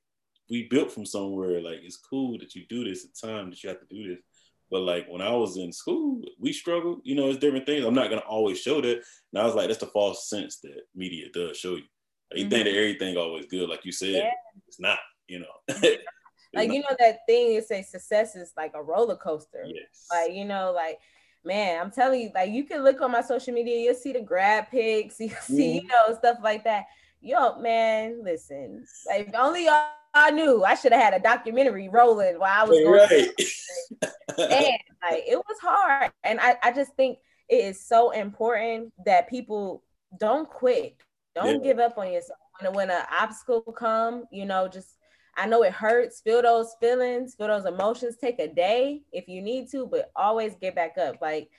we 0.49 0.67
built 0.67 0.91
from 0.91 1.05
somewhere. 1.05 1.62
Like 1.62 1.79
it's 1.83 1.97
cool 1.97 2.38
that 2.39 2.55
you 2.55 2.63
do 2.67 2.83
this 2.83 3.05
at 3.05 3.27
time 3.29 3.49
that 3.49 3.62
you 3.63 3.69
have 3.69 3.79
to 3.79 3.86
do 3.89 4.09
this. 4.09 4.23
But 4.71 4.81
like 4.81 5.07
when 5.07 5.21
I 5.21 5.31
was 5.31 5.57
in 5.57 5.71
school, 5.71 6.21
we 6.39 6.51
struggled. 6.51 7.01
You 7.03 7.15
know, 7.15 7.29
it's 7.29 7.39
different 7.39 7.65
things. 7.65 7.86
I'm 7.86 7.93
not 7.93 8.09
gonna 8.09 8.21
always 8.21 8.59
show 8.59 8.81
that. 8.81 9.03
And 9.33 9.41
I 9.41 9.45
was 9.45 9.55
like, 9.55 9.67
that's 9.67 9.79
the 9.79 9.88
false 9.88 10.29
sense 10.29 10.59
that 10.63 10.81
media 10.95 11.27
does 11.31 11.57
show 11.57 11.75
you. 11.75 11.83
Like, 12.31 12.39
you 12.39 12.45
mm-hmm. 12.45 12.49
think 12.49 12.65
that 12.65 12.75
everything 12.75 13.17
always 13.17 13.45
good, 13.45 13.69
like 13.69 13.86
you 13.86 13.91
said, 13.91 14.09
yeah. 14.09 14.31
it's 14.67 14.79
not. 14.79 14.99
You 15.27 15.39
know. 15.39 15.75
like 16.53 16.71
you 16.71 16.79
know 16.79 16.95
that 16.99 17.19
thing 17.27 17.53
is 17.53 17.67
say 17.67 17.81
success 17.83 18.36
is 18.36 18.51
like 18.57 18.71
a 18.73 18.81
roller 18.81 19.15
coaster. 19.15 19.63
Yes. 19.65 20.07
Like 20.12 20.31
you 20.31 20.45
know, 20.45 20.71
like 20.73 20.97
man, 21.45 21.82
I'm 21.82 21.91
telling 21.91 22.21
you, 22.21 22.32
like 22.34 22.51
you 22.51 22.63
can 22.63 22.84
look 22.84 23.01
on 23.01 23.12
my 23.12 23.21
social 23.21 23.53
media, 23.53 23.79
you'll 23.79 23.95
see 23.95 24.13
the 24.13 24.21
grad 24.21 24.69
pics, 24.69 25.19
you 25.19 25.29
see, 25.41 25.77
mm-hmm. 25.77 25.86
you 25.86 25.88
know, 25.88 26.15
stuff 26.17 26.38
like 26.43 26.63
that. 26.63 26.86
Yo, 27.21 27.58
man, 27.60 28.21
listen, 28.23 28.86
like 29.08 29.29
if 29.29 29.36
only 29.36 29.67
I 29.69 30.32
knew 30.32 30.63
I 30.63 30.75
should 30.75 30.91
have 30.91 31.01
had 31.01 31.13
a 31.13 31.23
documentary 31.23 31.89
rolling 31.89 32.38
while 32.38 32.65
I 32.65 32.69
was 32.69 32.79
going 32.79 33.10
right. 33.10 34.49
and 34.51 34.77
like 35.12 35.23
it 35.25 35.38
was 35.38 35.58
hard. 35.62 36.12
And 36.23 36.39
I, 36.39 36.58
I 36.62 36.71
just 36.71 36.93
think 36.95 37.19
it 37.49 37.56
is 37.56 37.86
so 37.86 38.12
important 38.12 38.93
that 39.06 39.29
people 39.29 39.84
don't 40.19 40.49
quit. 40.49 40.97
Don't 41.34 41.63
yeah. 41.63 41.71
give 41.71 41.79
up 41.79 41.97
on 41.97 42.12
yourself. 42.12 42.39
When, 42.60 42.73
when 42.73 42.89
an 42.91 43.03
obstacle 43.19 43.62
come, 43.62 44.25
you 44.32 44.45
know, 44.45 44.67
just 44.67 44.97
I 45.35 45.47
know 45.47 45.63
it 45.63 45.73
hurts. 45.73 46.21
Feel 46.21 46.41
those 46.41 46.75
feelings, 46.79 47.35
feel 47.35 47.47
those 47.47 47.65
emotions. 47.65 48.17
Take 48.17 48.39
a 48.39 48.47
day 48.47 49.01
if 49.11 49.27
you 49.27 49.41
need 49.41 49.69
to, 49.71 49.85
but 49.85 50.11
always 50.15 50.55
get 50.55 50.75
back 50.75 50.97
up. 50.97 51.17
Like 51.21 51.49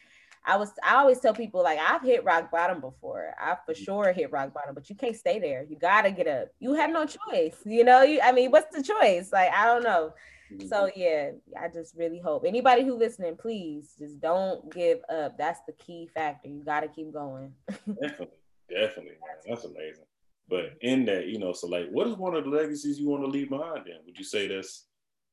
I 0.46 0.56
was, 0.56 0.72
I 0.82 0.96
always 0.96 1.20
tell 1.20 1.34
people 1.34 1.62
like 1.62 1.78
I've 1.78 2.02
hit 2.02 2.24
rock 2.24 2.50
bottom 2.50 2.80
before. 2.80 3.34
I 3.40 3.56
for 3.66 3.72
mm-hmm. 3.72 3.82
sure 3.82 4.12
hit 4.12 4.30
rock 4.30 4.52
bottom, 4.52 4.74
but 4.74 4.88
you 4.88 4.96
can't 4.96 5.16
stay 5.16 5.38
there. 5.38 5.66
You 5.68 5.76
gotta 5.78 6.10
get 6.10 6.28
up. 6.28 6.48
You 6.60 6.74
have 6.74 6.90
no 6.90 7.06
choice. 7.06 7.56
You 7.64 7.84
know, 7.84 8.02
you. 8.02 8.20
I 8.22 8.32
mean, 8.32 8.50
what's 8.50 8.74
the 8.74 8.82
choice? 8.82 9.32
Like 9.32 9.50
I 9.52 9.66
don't 9.66 9.82
know. 9.82 10.12
So 10.68 10.86
mm-hmm. 10.86 11.00
yeah, 11.00 11.30
I 11.60 11.68
just 11.68 11.96
really 11.96 12.20
hope 12.20 12.44
anybody 12.46 12.84
who 12.84 12.94
listening, 12.94 13.36
please 13.36 13.94
just 13.98 14.20
don't 14.20 14.72
give 14.72 14.98
up. 15.08 15.38
That's 15.38 15.60
the 15.66 15.72
key 15.72 16.08
factor. 16.14 16.48
You 16.48 16.62
got 16.62 16.80
to 16.80 16.88
keep 16.88 17.12
going. 17.12 17.54
definitely, 17.68 18.38
definitely, 18.68 19.12
man. 19.12 19.36
That's 19.48 19.64
amazing. 19.64 20.04
But 20.48 20.74
in 20.82 21.06
that, 21.06 21.26
you 21.26 21.38
know, 21.38 21.52
so 21.52 21.66
like, 21.66 21.88
what 21.90 22.06
is 22.06 22.16
one 22.16 22.34
of 22.34 22.44
the 22.44 22.50
legacies 22.50 22.98
you 22.98 23.08
want 23.08 23.22
to 23.22 23.30
leave 23.30 23.48
behind? 23.48 23.86
Then 23.86 23.96
would 24.04 24.18
you 24.18 24.24
say 24.24 24.46
that's 24.46 24.86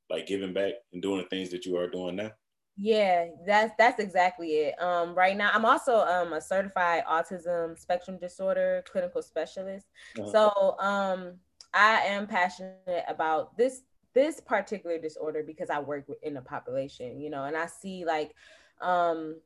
like 0.10 0.28
giving 0.28 0.54
back 0.54 0.74
and 0.94 1.02
doing 1.02 1.22
the 1.22 1.28
things 1.28 1.50
that 1.52 1.66
you 1.66 1.78
are 1.78 1.90
doing 1.90 2.16
now? 2.16 2.32
Yeah, 2.78 3.28
that's 3.46 3.74
that's 3.78 4.00
exactly 4.00 4.48
it. 4.54 4.82
Um, 4.82 5.14
right 5.14 5.36
now, 5.36 5.52
I'm 5.54 5.66
also 5.66 6.00
um, 6.00 6.34
a 6.34 6.42
certified 6.42 7.04
autism 7.06 7.78
spectrum 7.78 8.18
disorder 8.18 8.84
clinical 8.90 9.22
specialist. 9.22 9.88
Uh-huh. 10.18 10.32
So 10.32 10.80
um, 10.80 11.34
I 11.74 11.98
am 12.06 12.28
passionate 12.28 13.04
about 13.08 13.58
this 13.58 13.82
this 14.14 14.40
particular 14.40 14.98
disorder 14.98 15.44
because 15.46 15.70
I 15.70 15.80
work 15.80 16.06
in 16.24 16.34
the 16.34 16.42
population, 16.42 17.20
you 17.20 17.30
know, 17.30 17.44
and 17.44 17.56
I 17.56 17.68
see 17.68 18.06
like 18.06 18.34
um, 18.82 19.40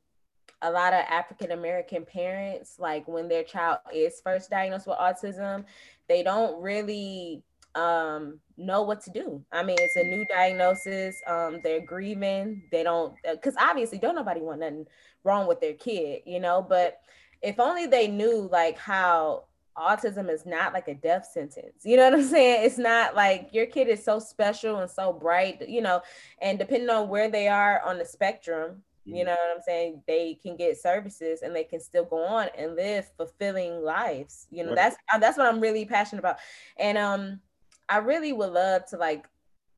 a 0.62 0.70
lot 0.70 0.92
of 0.92 1.00
African 1.08 1.52
American 1.52 2.04
parents, 2.04 2.76
like 2.78 3.06
when 3.06 3.28
their 3.28 3.42
child 3.42 3.78
is 3.94 4.20
first 4.22 4.50
diagnosed 4.50 4.86
with 4.86 4.98
autism, 4.98 5.64
they 6.08 6.22
don't 6.22 6.60
really 6.60 7.42
um, 7.74 8.40
know 8.56 8.82
what 8.82 9.02
to 9.02 9.10
do. 9.10 9.44
I 9.52 9.62
mean, 9.62 9.76
it's 9.78 9.96
a 9.96 10.04
new 10.04 10.24
diagnosis. 10.26 11.20
Um, 11.26 11.60
they're 11.62 11.84
grieving. 11.84 12.62
They 12.72 12.82
don't, 12.82 13.14
because 13.30 13.56
uh, 13.56 13.66
obviously, 13.68 13.98
don't 13.98 14.14
nobody 14.14 14.40
want 14.40 14.60
nothing 14.60 14.86
wrong 15.24 15.46
with 15.46 15.60
their 15.60 15.74
kid, 15.74 16.22
you 16.24 16.40
know. 16.40 16.64
But 16.66 17.00
if 17.42 17.60
only 17.60 17.86
they 17.86 18.08
knew 18.08 18.48
like 18.50 18.78
how 18.78 19.44
autism 19.76 20.30
is 20.30 20.46
not 20.46 20.72
like 20.72 20.88
a 20.88 20.94
death 20.94 21.28
sentence. 21.32 21.84
You 21.84 21.96
know 21.96 22.04
what 22.04 22.14
I'm 22.14 22.24
saying? 22.28 22.64
It's 22.64 22.78
not 22.78 23.14
like 23.14 23.50
your 23.52 23.66
kid 23.66 23.88
is 23.88 24.02
so 24.02 24.18
special 24.18 24.78
and 24.78 24.90
so 24.90 25.12
bright, 25.12 25.68
you 25.68 25.82
know, 25.82 26.00
and 26.40 26.58
depending 26.58 26.90
on 26.90 27.08
where 27.08 27.30
they 27.30 27.48
are 27.48 27.82
on 27.82 27.98
the 27.98 28.04
spectrum, 28.04 28.82
you 29.06 29.14
mm-hmm. 29.14 29.26
know 29.26 29.32
what 29.32 29.56
I'm 29.56 29.62
saying, 29.62 30.02
they 30.06 30.34
can 30.34 30.56
get 30.56 30.76
services 30.76 31.42
and 31.42 31.54
they 31.54 31.64
can 31.64 31.80
still 31.80 32.04
go 32.04 32.24
on 32.24 32.48
and 32.58 32.74
live 32.74 33.08
fulfilling 33.16 33.82
lives. 33.82 34.48
You 34.50 34.64
know, 34.64 34.70
right. 34.70 34.76
that's 34.76 34.96
uh, 35.12 35.18
that's 35.18 35.38
what 35.38 35.46
I'm 35.46 35.60
really 35.60 35.84
passionate 35.84 36.18
about. 36.20 36.38
And 36.76 36.98
um 36.98 37.40
I 37.88 37.98
really 37.98 38.32
would 38.32 38.50
love 38.50 38.84
to 38.86 38.96
like 38.96 39.28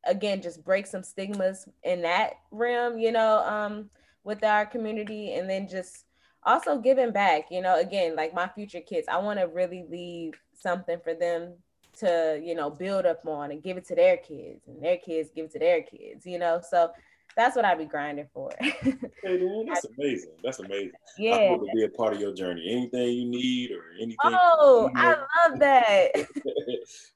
again 0.05 0.41
just 0.41 0.65
break 0.65 0.87
some 0.87 1.03
stigmas 1.03 1.69
in 1.83 2.03
that 2.03 2.35
realm, 2.51 2.99
you 2.99 3.13
know, 3.13 3.39
um 3.47 3.91
with 4.25 4.43
our 4.43 4.65
community 4.65 5.35
and 5.35 5.49
then 5.49 5.69
just 5.69 6.05
also 6.45 6.79
giving 6.79 7.13
back, 7.13 7.47
you 7.51 7.61
know, 7.61 7.79
again, 7.79 8.17
like 8.17 8.33
my 8.33 8.49
future 8.49 8.81
kids, 8.81 9.07
I 9.11 9.19
want 9.19 9.39
to 9.39 9.47
really 9.47 9.85
leave 9.91 10.35
something 10.55 10.99
for 11.05 11.13
them 11.13 11.53
to, 11.99 12.41
you 12.43 12.55
know, 12.55 12.71
build 12.71 13.05
up 13.05 13.27
on 13.27 13.51
and 13.51 13.63
give 13.63 13.77
it 13.77 13.87
to 13.89 13.95
their 13.95 14.17
kids 14.17 14.67
and 14.67 14.83
their 14.83 14.97
kids 14.97 15.31
give 15.35 15.47
it 15.47 15.53
to 15.53 15.59
their 15.59 15.83
kids, 15.83 16.25
you 16.25 16.39
know. 16.39 16.61
So 16.67 16.93
that's 17.39 17.55
what 17.55 17.65
I'd 17.65 17.79
be 17.79 17.85
grinding 17.85 18.27
for. 18.35 18.51
hey, 18.61 18.93
man, 19.25 19.67
that's 19.67 19.87
amazing. 19.97 20.33
That's 20.43 20.59
amazing. 20.59 20.91
Yeah. 21.17 21.37
I 21.37 21.57
to 21.57 21.67
be 21.73 21.85
a 21.85 21.89
part 21.89 22.13
of 22.13 22.21
your 22.21 22.35
journey. 22.35 22.67
Anything 22.69 23.17
you 23.17 23.31
need 23.31 23.71
or 23.71 23.85
anything. 23.97 24.17
Oh, 24.25 24.91
I 24.97 25.11
love 25.11 25.61
that. 25.61 26.11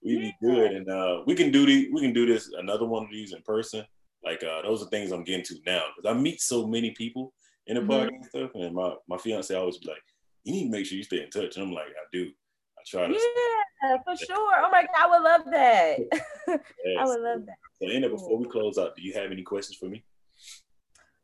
we 0.04 0.18
be 0.18 0.24
yeah. 0.26 0.32
good. 0.40 0.70
And 0.70 0.88
uh, 0.88 1.22
we 1.26 1.35
can 1.35 1.50
do 1.50 1.66
the 1.66 1.90
we 1.92 2.00
can 2.00 2.12
do 2.12 2.24
this 2.24 2.52
another 2.56 2.87
one 2.87 3.02
of 3.04 3.11
these 3.11 3.32
in 3.32 3.42
person. 3.42 3.85
Like 4.24 4.44
uh, 4.44 4.62
those 4.62 4.80
are 4.80 4.88
things 4.90 5.11
I'm 5.11 5.24
getting 5.24 5.44
to 5.46 5.56
now. 5.66 5.82
Because 5.96 6.16
I 6.16 6.18
meet 6.18 6.40
so 6.40 6.68
many 6.68 6.92
people 6.92 7.35
in 7.66 7.74
the 7.74 7.80
mm-hmm. 7.80 7.90
party 7.90 8.14
and 8.14 8.24
stuff. 8.24 8.50
And 8.54 8.76
my, 8.76 8.94
my 9.08 9.18
fiance 9.18 9.52
always 9.52 9.78
be 9.78 9.88
like, 9.88 10.02
you 10.44 10.52
need 10.52 10.66
to 10.66 10.70
make 10.70 10.87
sure 10.87 10.96
you 10.96 11.04
stay 11.04 11.24
in 11.24 11.30
touch. 11.30 11.56
And 11.56 11.66
I'm 11.66 11.72
like, 11.72 11.88
I 11.88 12.06
do. 12.12 12.30
I 12.78 12.82
try 12.87 13.08
to. 13.08 13.12
Yeah, 13.12 13.96
for 14.04 14.16
sure. 14.16 14.54
Oh 14.58 14.70
my 14.70 14.82
God, 14.82 14.90
I 14.96 15.08
would 15.08 15.22
love 15.22 15.42
that. 15.50 15.98
yes. 16.46 16.96
I 17.00 17.04
would 17.06 17.20
love 17.20 17.46
that. 17.46 17.56
So, 17.82 17.88
Anna, 17.88 18.08
before 18.08 18.38
we 18.38 18.46
close 18.46 18.78
out, 18.78 18.94
do 18.94 19.02
you 19.02 19.12
have 19.14 19.32
any 19.32 19.42
questions 19.42 19.76
for 19.76 19.87
me? 19.87 20.04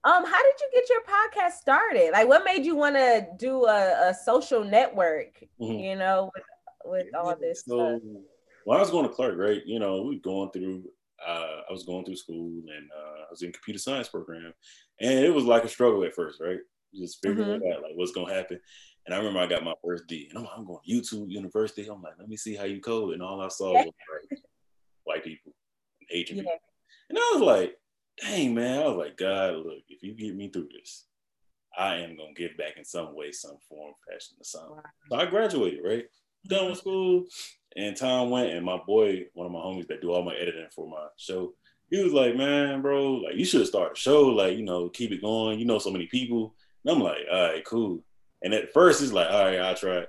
Um, 0.04 0.24
how 0.24 0.42
did 0.42 0.54
you 0.60 0.70
get 0.72 0.88
your 0.88 1.02
podcast 1.02 1.52
started? 1.54 2.10
Like, 2.12 2.28
what 2.28 2.44
made 2.44 2.64
you 2.64 2.76
want 2.76 2.94
to 2.94 3.26
do 3.36 3.66
a, 3.66 4.10
a, 4.10 4.14
social 4.14 4.64
network? 4.64 5.42
Mm-hmm. 5.60 5.72
You 5.72 5.96
know, 5.96 6.30
with, 6.34 6.44
with 6.84 7.14
all 7.14 7.34
this 7.36 7.64
so, 7.66 7.98
stuff. 7.98 8.02
When 8.64 8.76
I 8.78 8.80
was 8.80 8.90
going 8.90 9.08
to 9.08 9.14
Clark, 9.14 9.36
right? 9.36 9.62
You 9.66 9.78
know, 9.80 10.02
we 10.02 10.20
going 10.20 10.50
through. 10.50 10.84
Uh, 11.26 11.62
I 11.68 11.72
was 11.72 11.82
going 11.82 12.04
through 12.04 12.16
school, 12.16 12.46
and 12.46 12.88
uh, 12.96 13.22
I 13.22 13.26
was 13.28 13.42
in 13.42 13.50
computer 13.50 13.80
science 13.80 14.08
program, 14.08 14.52
and 15.00 15.18
it 15.18 15.34
was 15.34 15.44
like 15.44 15.64
a 15.64 15.68
struggle 15.68 16.04
at 16.04 16.14
first, 16.14 16.40
right? 16.40 16.58
Just 16.94 17.18
figuring 17.20 17.60
mm-hmm. 17.60 17.72
out 17.72 17.82
like 17.82 17.92
what's 17.96 18.12
gonna 18.12 18.32
happen. 18.32 18.60
And 19.04 19.14
I 19.14 19.18
remember 19.18 19.40
I 19.40 19.46
got 19.46 19.64
my 19.64 19.74
first 19.84 20.06
D, 20.06 20.28
and 20.30 20.38
I'm, 20.38 20.48
I'm 20.56 20.64
going 20.64 20.78
YouTube 20.88 21.28
University. 21.28 21.88
I'm 21.88 22.02
like, 22.02 22.12
let 22.20 22.28
me 22.28 22.36
see 22.36 22.54
how 22.54 22.64
you 22.64 22.80
code, 22.80 23.14
and 23.14 23.22
all 23.22 23.40
I 23.40 23.48
saw 23.48 23.72
was 23.72 23.84
like 24.30 24.40
white 25.02 25.24
people, 25.24 25.52
Asian 26.10 26.36
yeah. 26.36 26.42
people, 26.44 26.58
and 27.10 27.18
I 27.18 27.30
was 27.34 27.42
like, 27.42 27.76
dang 28.20 28.54
man, 28.54 28.82
I 28.82 28.88
was 28.88 28.96
like, 28.96 29.16
God, 29.16 29.56
look, 29.56 29.78
if 29.88 30.02
you 30.02 30.14
get 30.14 30.36
me 30.36 30.48
through 30.48 30.68
this, 30.72 31.06
I 31.76 31.96
am 31.96 32.16
gonna 32.16 32.34
give 32.34 32.56
back 32.56 32.76
in 32.76 32.84
some 32.84 33.14
way, 33.14 33.32
some 33.32 33.56
form, 33.68 33.94
fashion, 34.06 34.36
or 34.40 34.44
something. 34.44 34.76
Wow. 34.76 34.82
So 35.10 35.16
I 35.16 35.26
graduated, 35.26 35.80
right? 35.84 36.04
Mm-hmm. 36.04 36.54
Done 36.54 36.70
with 36.70 36.78
school, 36.78 37.24
and 37.76 37.96
time 37.96 38.30
went, 38.30 38.50
and 38.50 38.64
my 38.64 38.78
boy, 38.86 39.26
one 39.34 39.46
of 39.46 39.52
my 39.52 39.58
homies 39.58 39.88
that 39.88 40.00
do 40.00 40.12
all 40.12 40.22
my 40.22 40.34
editing 40.34 40.68
for 40.74 40.88
my 40.88 41.06
show, 41.16 41.54
he 41.90 42.02
was 42.02 42.12
like, 42.12 42.36
"Man, 42.36 42.82
bro, 42.82 43.14
like 43.14 43.36
you 43.36 43.44
should 43.44 43.66
start 43.66 43.92
a 43.92 44.00
show, 44.00 44.26
like 44.26 44.56
you 44.56 44.64
know, 44.64 44.88
keep 44.88 45.12
it 45.12 45.22
going. 45.22 45.58
You 45.58 45.64
know, 45.64 45.78
so 45.78 45.90
many 45.90 46.06
people." 46.06 46.54
And 46.84 46.96
I'm 46.96 47.02
like, 47.02 47.18
"All 47.30 47.42
right, 47.42 47.64
cool." 47.64 48.02
And 48.42 48.54
at 48.54 48.72
first, 48.72 49.00
he's 49.00 49.12
like, 49.12 49.30
"All 49.30 49.44
right, 49.44 49.60
I'll 49.60 49.74
try." 49.74 50.04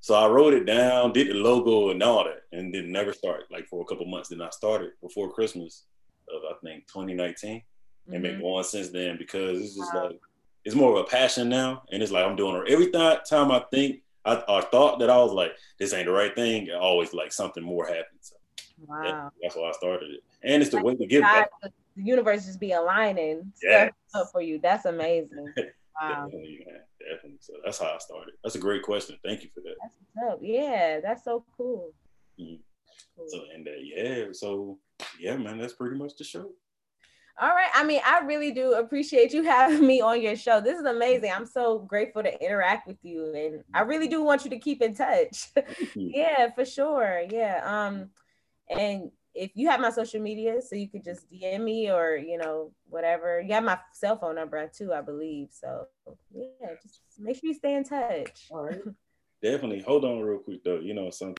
So 0.00 0.14
I 0.14 0.26
wrote 0.28 0.54
it 0.54 0.64
down, 0.64 1.12
did 1.12 1.28
the 1.28 1.34
logo 1.34 1.90
and 1.90 2.02
all 2.02 2.24
that, 2.24 2.44
and 2.52 2.74
then 2.74 2.90
never 2.90 3.12
start 3.12 3.44
like 3.50 3.68
for 3.68 3.82
a 3.82 3.84
couple 3.84 4.06
months. 4.06 4.30
Then 4.30 4.40
I 4.40 4.48
started 4.50 4.92
before 5.02 5.30
Christmas 5.30 5.84
of 6.34 6.42
I 6.44 6.54
think 6.64 6.86
2019, 6.86 7.58
mm-hmm. 7.60 8.14
and 8.14 8.22
been 8.22 8.40
going 8.40 8.64
since 8.64 8.88
then 8.88 9.16
because 9.18 9.60
it's 9.60 9.76
just 9.76 9.94
wow. 9.94 10.06
like 10.06 10.20
it's 10.64 10.74
more 10.74 10.90
of 10.90 11.04
a 11.04 11.08
passion 11.08 11.48
now, 11.48 11.82
and 11.92 12.02
it's 12.02 12.12
like 12.12 12.24
I'm 12.24 12.36
doing 12.36 12.62
it 12.66 12.72
every 12.72 12.90
time 12.90 13.50
I 13.50 13.64
think 13.70 14.00
I, 14.24 14.42
I 14.48 14.60
thought 14.62 14.98
that 15.00 15.10
I 15.10 15.16
was 15.18 15.32
like 15.32 15.52
this 15.78 15.92
ain't 15.92 16.06
the 16.06 16.12
right 16.12 16.34
thing. 16.34 16.70
Always 16.72 17.14
like 17.14 17.32
something 17.32 17.62
more 17.62 17.86
happens. 17.86 18.04
So, 18.20 18.36
wow, 18.86 19.02
yeah, 19.04 19.28
that's 19.42 19.56
why 19.56 19.68
I 19.68 19.72
started 19.72 20.10
it, 20.10 20.20
and 20.42 20.62
it's 20.62 20.70
the 20.70 20.82
way 20.82 20.94
to 20.96 21.06
give 21.06 21.22
back. 21.22 21.50
The 21.62 21.72
universe 22.02 22.46
just 22.46 22.60
be 22.60 22.72
aligning 22.72 23.52
yes. 23.62 23.90
stuff 24.08 24.22
up 24.26 24.32
for 24.32 24.40
you. 24.40 24.60
That's 24.62 24.84
amazing. 24.84 25.52
Wow. 26.00 26.24
definitely, 26.24 26.64
man. 26.66 26.80
Definitely. 26.98 27.38
So 27.40 27.52
that's 27.64 27.78
how 27.78 27.92
I 27.94 27.98
started. 27.98 28.34
That's 28.42 28.54
a 28.54 28.58
great 28.60 28.82
question. 28.82 29.18
Thank 29.24 29.42
you 29.42 29.50
for 29.54 29.60
that. 29.60 29.74
That's 29.82 30.40
Yeah, 30.40 31.00
that's 31.00 31.24
so 31.24 31.44
cool. 31.56 31.92
Mm-hmm. 32.40 32.56
cool. 33.16 33.26
So 33.28 33.40
and 33.54 33.68
uh, 33.68 33.72
yeah, 33.82 34.24
so 34.32 34.78
yeah, 35.18 35.36
man, 35.36 35.58
that's 35.58 35.74
pretty 35.74 35.96
much 35.96 36.16
the 36.16 36.24
show. 36.24 36.50
All 37.40 37.48
right. 37.48 37.70
I 37.74 37.84
mean, 37.84 38.02
I 38.04 38.20
really 38.20 38.52
do 38.52 38.74
appreciate 38.74 39.32
you 39.32 39.42
having 39.44 39.86
me 39.86 40.00
on 40.00 40.20
your 40.20 40.36
show. 40.36 40.60
This 40.60 40.78
is 40.78 40.84
amazing. 40.84 41.32
I'm 41.34 41.46
so 41.46 41.78
grateful 41.78 42.22
to 42.22 42.44
interact 42.44 42.86
with 42.86 42.98
you. 43.02 43.32
And 43.34 43.64
I 43.72 43.80
really 43.80 44.08
do 44.08 44.22
want 44.22 44.44
you 44.44 44.50
to 44.50 44.58
keep 44.58 44.82
in 44.82 44.94
touch. 44.94 45.48
yeah, 45.94 46.50
for 46.54 46.66
sure. 46.66 47.22
Yeah. 47.30 47.62
Um, 47.64 48.10
and 48.68 49.10
if 49.34 49.52
you 49.54 49.70
have 49.70 49.80
my 49.80 49.90
social 49.90 50.20
media, 50.20 50.60
so 50.60 50.76
you 50.76 50.88
could 50.88 51.04
just 51.04 51.30
DM 51.30 51.62
me 51.62 51.90
or 51.90 52.16
you 52.16 52.36
know, 52.36 52.72
whatever. 52.88 53.40
You 53.40 53.54
have 53.54 53.64
my 53.64 53.78
cell 53.94 54.18
phone 54.18 54.34
number 54.34 54.70
too, 54.76 54.92
I 54.92 55.00
believe. 55.00 55.48
So 55.50 55.86
yeah, 56.34 56.74
just 56.82 57.00
make 57.18 57.36
sure 57.36 57.48
you 57.48 57.54
stay 57.54 57.74
in 57.74 57.84
touch. 57.84 58.48
All 58.50 58.64
right. 58.64 58.82
Definitely. 59.42 59.80
Hold 59.80 60.04
on 60.04 60.20
real 60.20 60.40
quick 60.40 60.62
though. 60.62 60.80
You 60.80 60.92
know, 60.92 61.08
something 61.08 61.28